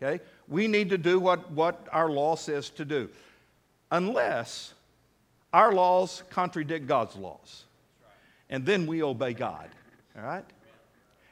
Okay? 0.02 0.22
We 0.48 0.68
need 0.68 0.90
to 0.90 0.98
do 0.98 1.20
what, 1.20 1.50
what 1.52 1.88
our 1.92 2.10
law 2.10 2.36
says 2.36 2.70
to 2.72 2.86
do. 2.86 3.10
Unless 3.92 4.74
our 5.54 5.72
laws 5.72 6.24
contradict 6.30 6.88
God's 6.88 7.16
laws. 7.16 7.64
And 8.50 8.66
then 8.66 8.86
we 8.86 9.02
obey 9.02 9.34
God. 9.34 9.70
All 10.18 10.24
right? 10.24 10.46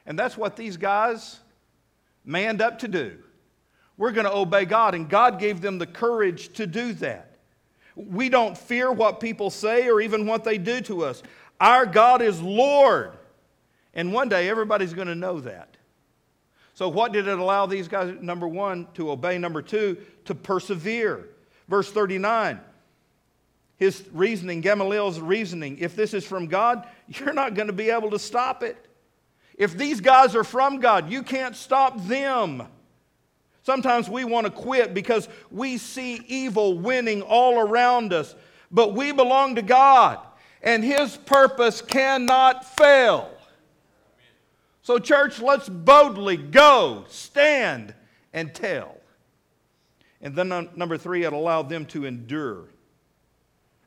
And 0.06 0.18
that's 0.18 0.36
what 0.36 0.56
these 0.56 0.76
guys 0.76 1.38
manned 2.24 2.62
up 2.62 2.78
to 2.80 2.88
do. 2.88 3.18
We're 3.96 4.12
going 4.12 4.26
to 4.26 4.34
obey 4.34 4.64
God, 4.64 4.94
and 4.94 5.08
God 5.08 5.38
gave 5.38 5.60
them 5.60 5.78
the 5.78 5.86
courage 5.86 6.52
to 6.54 6.66
do 6.66 6.92
that. 6.94 7.36
We 7.94 8.28
don't 8.28 8.56
fear 8.56 8.90
what 8.90 9.20
people 9.20 9.50
say 9.50 9.88
or 9.88 10.00
even 10.00 10.26
what 10.26 10.44
they 10.44 10.58
do 10.58 10.80
to 10.82 11.04
us. 11.04 11.22
Our 11.60 11.86
God 11.86 12.22
is 12.22 12.40
Lord. 12.40 13.12
And 13.94 14.12
one 14.12 14.28
day 14.28 14.48
everybody's 14.48 14.94
going 14.94 15.08
to 15.08 15.14
know 15.14 15.40
that. 15.40 15.76
So, 16.74 16.88
what 16.88 17.12
did 17.12 17.28
it 17.28 17.38
allow 17.38 17.66
these 17.66 17.86
guys, 17.86 18.14
number 18.20 18.48
one, 18.48 18.88
to 18.94 19.10
obey? 19.10 19.36
Number 19.36 19.60
two, 19.60 19.98
to 20.24 20.34
persevere. 20.34 21.28
Verse 21.68 21.90
39, 21.90 22.60
his 23.76 24.04
reasoning, 24.12 24.60
Gamaliel's 24.60 25.20
reasoning, 25.20 25.78
if 25.78 25.94
this 25.94 26.14
is 26.14 26.24
from 26.24 26.46
God, 26.46 26.86
you're 27.08 27.32
not 27.32 27.54
going 27.54 27.68
to 27.68 27.72
be 27.72 27.90
able 27.90 28.10
to 28.10 28.18
stop 28.18 28.62
it. 28.62 28.76
If 29.56 29.76
these 29.76 30.00
guys 30.00 30.34
are 30.34 30.44
from 30.44 30.80
God, 30.80 31.10
you 31.10 31.22
can't 31.22 31.54
stop 31.54 32.02
them. 32.06 32.62
Sometimes 33.62 34.08
we 34.08 34.24
want 34.24 34.46
to 34.46 34.50
quit 34.50 34.92
because 34.92 35.28
we 35.50 35.78
see 35.78 36.20
evil 36.26 36.78
winning 36.78 37.22
all 37.22 37.58
around 37.60 38.12
us. 38.12 38.34
But 38.70 38.94
we 38.94 39.12
belong 39.12 39.54
to 39.56 39.62
God, 39.62 40.18
and 40.62 40.82
His 40.82 41.16
purpose 41.16 41.82
cannot 41.82 42.64
fail. 42.76 43.30
So, 44.80 44.98
church, 44.98 45.40
let's 45.40 45.68
boldly 45.68 46.36
go, 46.36 47.04
stand, 47.08 47.94
and 48.32 48.52
tell. 48.52 48.96
And 50.20 50.34
then, 50.34 50.70
number 50.74 50.96
three, 50.96 51.24
it 51.24 51.32
allowed 51.32 51.68
them 51.68 51.86
to 51.86 52.04
endure. 52.04 52.64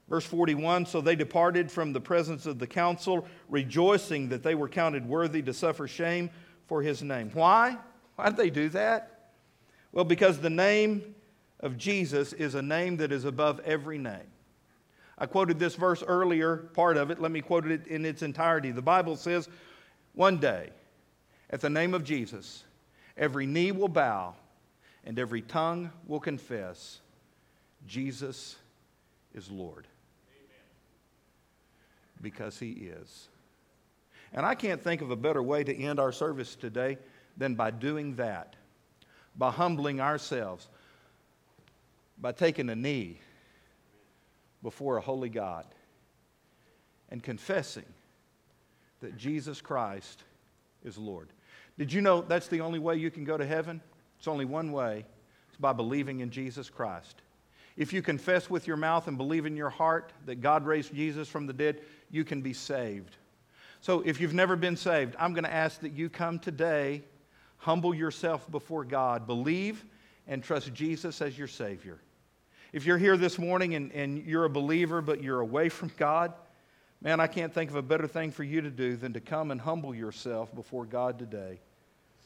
Verse 0.07 0.25
41 0.25 0.85
So 0.85 1.01
they 1.01 1.15
departed 1.15 1.71
from 1.71 1.91
the 1.91 1.99
presence 1.99 2.45
of 2.45 2.59
the 2.59 2.67
council, 2.67 3.27
rejoicing 3.49 4.29
that 4.29 4.43
they 4.43 4.55
were 4.55 4.69
counted 4.69 5.05
worthy 5.05 5.41
to 5.41 5.53
suffer 5.53 5.87
shame 5.87 6.29
for 6.67 6.81
his 6.81 7.01
name. 7.01 7.31
Why? 7.33 7.77
Why 8.15 8.27
did 8.27 8.37
they 8.37 8.49
do 8.49 8.69
that? 8.69 9.14
Well, 9.95 10.03
because 10.03 10.39
the 10.39 10.49
name 10.49 11.15
of 11.61 11.77
Jesus 11.77 12.33
is 12.33 12.53
a 12.53 12.61
name 12.61 12.97
that 12.97 13.13
is 13.13 13.23
above 13.23 13.61
every 13.61 13.97
name. 13.97 14.27
I 15.17 15.25
quoted 15.25 15.57
this 15.57 15.75
verse 15.75 16.03
earlier, 16.05 16.57
part 16.57 16.97
of 16.97 17.11
it. 17.11 17.21
Let 17.21 17.31
me 17.31 17.39
quote 17.39 17.65
it 17.65 17.87
in 17.87 18.05
its 18.05 18.21
entirety. 18.21 18.71
The 18.71 18.81
Bible 18.81 19.15
says, 19.15 19.47
One 20.13 20.37
day, 20.37 20.71
at 21.49 21.61
the 21.61 21.69
name 21.69 21.93
of 21.93 22.03
Jesus, 22.03 22.65
every 23.15 23.45
knee 23.45 23.71
will 23.71 23.87
bow 23.87 24.35
and 25.05 25.17
every 25.17 25.41
tongue 25.41 25.89
will 26.05 26.19
confess 26.19 26.99
Jesus 27.87 28.57
is 29.33 29.49
Lord. 29.49 29.87
Amen. 30.27 30.57
Because 32.21 32.59
he 32.59 32.71
is. 32.71 33.29
And 34.33 34.45
I 34.45 34.55
can't 34.55 34.83
think 34.83 35.01
of 35.01 35.09
a 35.09 35.15
better 35.15 35.41
way 35.41 35.63
to 35.63 35.73
end 35.73 36.01
our 36.01 36.11
service 36.11 36.55
today 36.55 36.97
than 37.37 37.55
by 37.55 37.71
doing 37.71 38.15
that 38.15 38.57
by 39.37 39.51
humbling 39.51 39.99
ourselves, 39.99 40.67
by 42.19 42.31
taking 42.31 42.69
a 42.69 42.75
knee 42.75 43.19
before 44.63 44.97
a 44.97 45.01
holy 45.01 45.29
God 45.29 45.65
and 47.09 47.21
confessing 47.21 47.85
that 49.01 49.17
Jesus 49.17 49.61
Christ 49.61 50.23
is 50.83 50.97
Lord. 50.97 51.29
Did 51.77 51.91
you 51.91 52.01
know 52.01 52.21
that's 52.21 52.47
the 52.47 52.61
only 52.61 52.79
way 52.79 52.95
you 52.95 53.11
can 53.11 53.25
go 53.25 53.37
to 53.37 53.45
heaven? 53.45 53.81
It's 54.17 54.27
only 54.27 54.45
one 54.45 54.71
way. 54.71 55.05
It's 55.49 55.57
by 55.57 55.73
believing 55.73 56.21
in 56.21 56.29
Jesus 56.29 56.69
Christ. 56.69 57.21
If 57.77 57.91
you 57.91 58.01
confess 58.01 58.49
with 58.49 58.67
your 58.67 58.77
mouth 58.77 59.07
and 59.07 59.17
believe 59.17 59.45
in 59.45 59.57
your 59.57 59.69
heart 59.69 60.13
that 60.25 60.41
God 60.41 60.65
raised 60.65 60.93
Jesus 60.93 61.27
from 61.27 61.45
the 61.45 61.53
dead, 61.53 61.81
you 62.09 62.23
can 62.23 62.41
be 62.41 62.53
saved. 62.53 63.17
So 63.81 64.01
if 64.05 64.21
you've 64.21 64.33
never 64.33 64.55
been 64.55 64.77
saved, 64.77 65.15
I'm 65.19 65.33
going 65.33 65.43
to 65.43 65.53
ask 65.53 65.81
that 65.81 65.91
you 65.91 66.09
come 66.09 66.39
today, 66.39 67.03
humble 67.65 67.95
yourself 67.95 68.49
before 68.51 68.85
God, 68.85 69.25
believe 69.25 69.83
and 70.27 70.43
trust 70.43 70.71
Jesus 70.71 71.19
as 71.19 71.35
your 71.35 71.47
Savior. 71.47 71.97
If 72.71 72.85
you're 72.85 72.99
here 72.99 73.17
this 73.17 73.39
morning 73.39 73.73
and, 73.73 73.91
and 73.91 74.23
you're 74.23 74.45
a 74.45 74.49
believer, 74.51 75.01
but 75.01 75.23
you're 75.23 75.39
away 75.39 75.69
from 75.69 75.91
God, 75.97 76.31
man, 77.01 77.19
I 77.19 77.25
can't 77.25 77.51
think 77.51 77.71
of 77.71 77.75
a 77.75 77.81
better 77.81 78.05
thing 78.05 78.29
for 78.29 78.43
you 78.43 78.61
to 78.61 78.69
do 78.69 78.95
than 78.95 79.13
to 79.13 79.19
come 79.19 79.49
and 79.49 79.59
humble 79.59 79.95
yourself 79.95 80.53
before 80.53 80.85
God 80.85 81.17
today. 81.17 81.59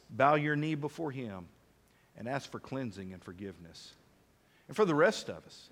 Bow 0.09 0.35
your 0.35 0.57
knee 0.57 0.75
before 0.75 1.09
Him 1.09 1.47
and 2.17 2.27
ask 2.27 2.51
for 2.51 2.59
cleansing 2.59 3.13
and 3.13 3.23
forgiveness. 3.23 3.93
And 4.67 4.75
for 4.75 4.83
the 4.83 4.95
rest 4.95 5.29
of 5.29 5.45
us, 5.45 5.69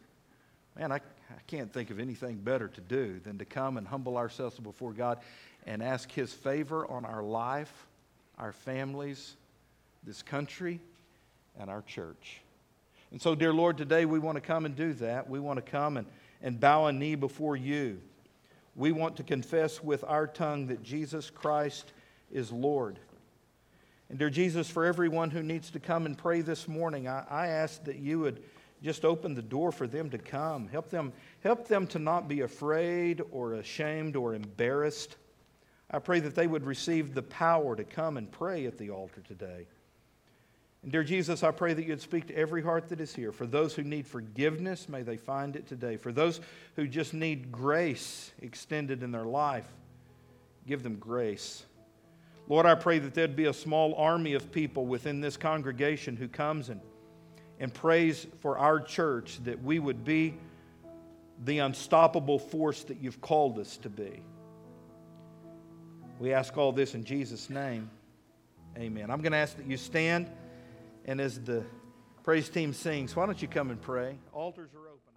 man, 0.80 0.94
I, 0.94 0.96
I 0.96 1.42
can't 1.48 1.74
think 1.74 1.90
of 1.90 2.00
anything 2.00 2.38
better 2.38 2.70
to 2.70 2.82
do 2.82 3.20
than 3.20 3.38
to 3.40 3.46
come 3.46 3.76
and 3.76 3.86
humble 3.86 4.16
ourselves 4.16 4.58
before 4.60 4.94
God 4.94 5.20
and 5.66 5.84
ask 5.84 6.10
His 6.10 6.32
favor 6.32 6.90
on 6.90 7.04
our 7.04 7.22
life, 7.22 7.86
our 8.38 8.54
families, 8.54 9.36
this 10.08 10.24
country, 10.24 10.80
and 11.60 11.70
our 11.70 11.82
church. 11.82 12.40
And 13.12 13.22
so, 13.22 13.36
dear 13.36 13.54
Lord, 13.54 13.78
today 13.78 14.06
we 14.06 14.20
want 14.20 14.38
to 14.38 14.42
come 14.42 14.66
and 14.66 14.74
do 14.74 14.94
that. 14.94 15.30
We 15.30 15.40
want 15.40 15.58
to 15.58 15.72
come 15.72 15.98
and, 15.98 16.08
and 16.42 16.60
bow 16.60 16.86
a 16.86 16.94
knee 16.94 17.16
before 17.16 17.58
you. 17.58 18.00
We 18.76 18.94
want 18.94 19.18
to 19.18 19.24
confess 19.24 19.84
with 19.84 20.06
our 20.06 20.26
tongue 20.26 20.68
that 20.68 20.82
Jesus 20.82 21.30
Christ 21.30 21.92
is 22.32 22.52
Lord. 22.54 23.00
And, 24.10 24.18
dear 24.18 24.30
Jesus, 24.30 24.70
for 24.70 24.86
everyone 24.86 25.30
who 25.30 25.44
needs 25.44 25.70
to 25.72 25.80
come 25.80 26.06
and 26.06 26.18
pray 26.18 26.40
this 26.40 26.70
morning, 26.70 27.10
I, 27.10 27.26
I 27.30 27.48
ask 27.48 27.84
that 27.84 27.98
you 27.98 28.20
would 28.22 28.42
just 28.82 29.04
open 29.04 29.34
the 29.34 29.42
door 29.42 29.74
for 29.74 29.88
them 29.88 30.10
to 30.12 30.18
come. 30.18 30.70
Help 30.70 30.90
them, 30.90 31.12
help 31.44 31.68
them 31.68 31.86
to 31.88 32.00
not 32.00 32.30
be 32.30 32.42
afraid 32.42 33.22
or 33.32 33.56
ashamed 33.56 34.16
or 34.16 34.36
embarrassed. 34.36 35.18
I 35.92 36.00
pray 36.00 36.22
that 36.22 36.36
they 36.36 36.48
would 36.48 36.66
receive 36.66 37.14
the 37.14 37.24
power 37.24 37.76
to 37.76 37.84
come 37.84 38.16
and 38.16 38.32
pray 38.32 38.66
at 38.68 38.78
the 38.78 38.92
altar 38.92 39.22
today. 39.22 39.66
Dear 40.90 41.04
Jesus, 41.04 41.44
I 41.44 41.52
pray 41.52 41.74
that 41.74 41.86
you'd 41.86 42.02
speak 42.02 42.28
to 42.28 42.36
every 42.36 42.62
heart 42.62 42.88
that 42.90 43.02
is 43.02 43.14
here. 43.14 43.34
For 43.34 43.46
those 43.46 43.74
who 43.74 43.84
need 43.84 44.08
forgiveness, 44.08 44.88
may 44.88 45.02
they 45.02 45.18
find 45.18 45.58
it 45.58 45.68
today. 45.68 45.98
For 45.98 46.14
those 46.14 46.40
who 46.78 46.88
just 46.88 47.14
need 47.14 47.52
grace 47.52 48.32
extended 48.42 49.04
in 49.04 49.12
their 49.12 49.26
life, 49.26 49.68
give 50.66 50.84
them 50.84 50.96
grace. 50.96 51.66
Lord, 52.48 52.66
I 52.66 52.76
pray 52.76 53.00
that 53.00 53.14
there'd 53.14 53.36
be 53.36 53.46
a 53.46 53.54
small 53.54 53.96
army 53.96 54.34
of 54.34 54.50
people 54.52 54.86
within 54.86 55.20
this 55.20 55.36
congregation 55.36 56.16
who 56.16 56.30
comes 56.30 56.70
and, 56.70 56.80
and 57.60 57.74
prays 57.74 58.26
for 58.40 58.58
our 58.58 58.80
church 58.80 59.40
that 59.44 59.62
we 59.62 59.80
would 59.80 60.06
be 60.06 60.36
the 61.44 61.60
unstoppable 61.60 62.40
force 62.40 62.84
that 62.84 63.02
you've 63.02 63.20
called 63.20 63.60
us 63.60 63.76
to 63.78 63.90
be. 63.90 64.22
We 66.20 66.34
ask 66.34 66.58
all 66.58 66.72
this 66.72 66.96
in 66.96 67.04
Jesus' 67.04 67.50
name. 67.50 67.90
Amen. 68.78 69.12
I'm 69.12 69.22
going 69.22 69.34
to 69.34 69.38
ask 69.38 69.58
that 69.58 69.66
you 69.66 69.76
stand, 69.76 70.30
and 71.08 71.22
as 71.22 71.40
the 71.42 71.64
praise 72.24 72.50
team 72.50 72.74
sings, 72.74 73.16
why 73.16 73.26
don't 73.26 73.42
you 73.42 73.48
come 73.48 73.72
and 73.72 73.82
pray? 73.82 74.18
Altars 74.34 74.70
are 74.76 74.88
open. 74.88 75.17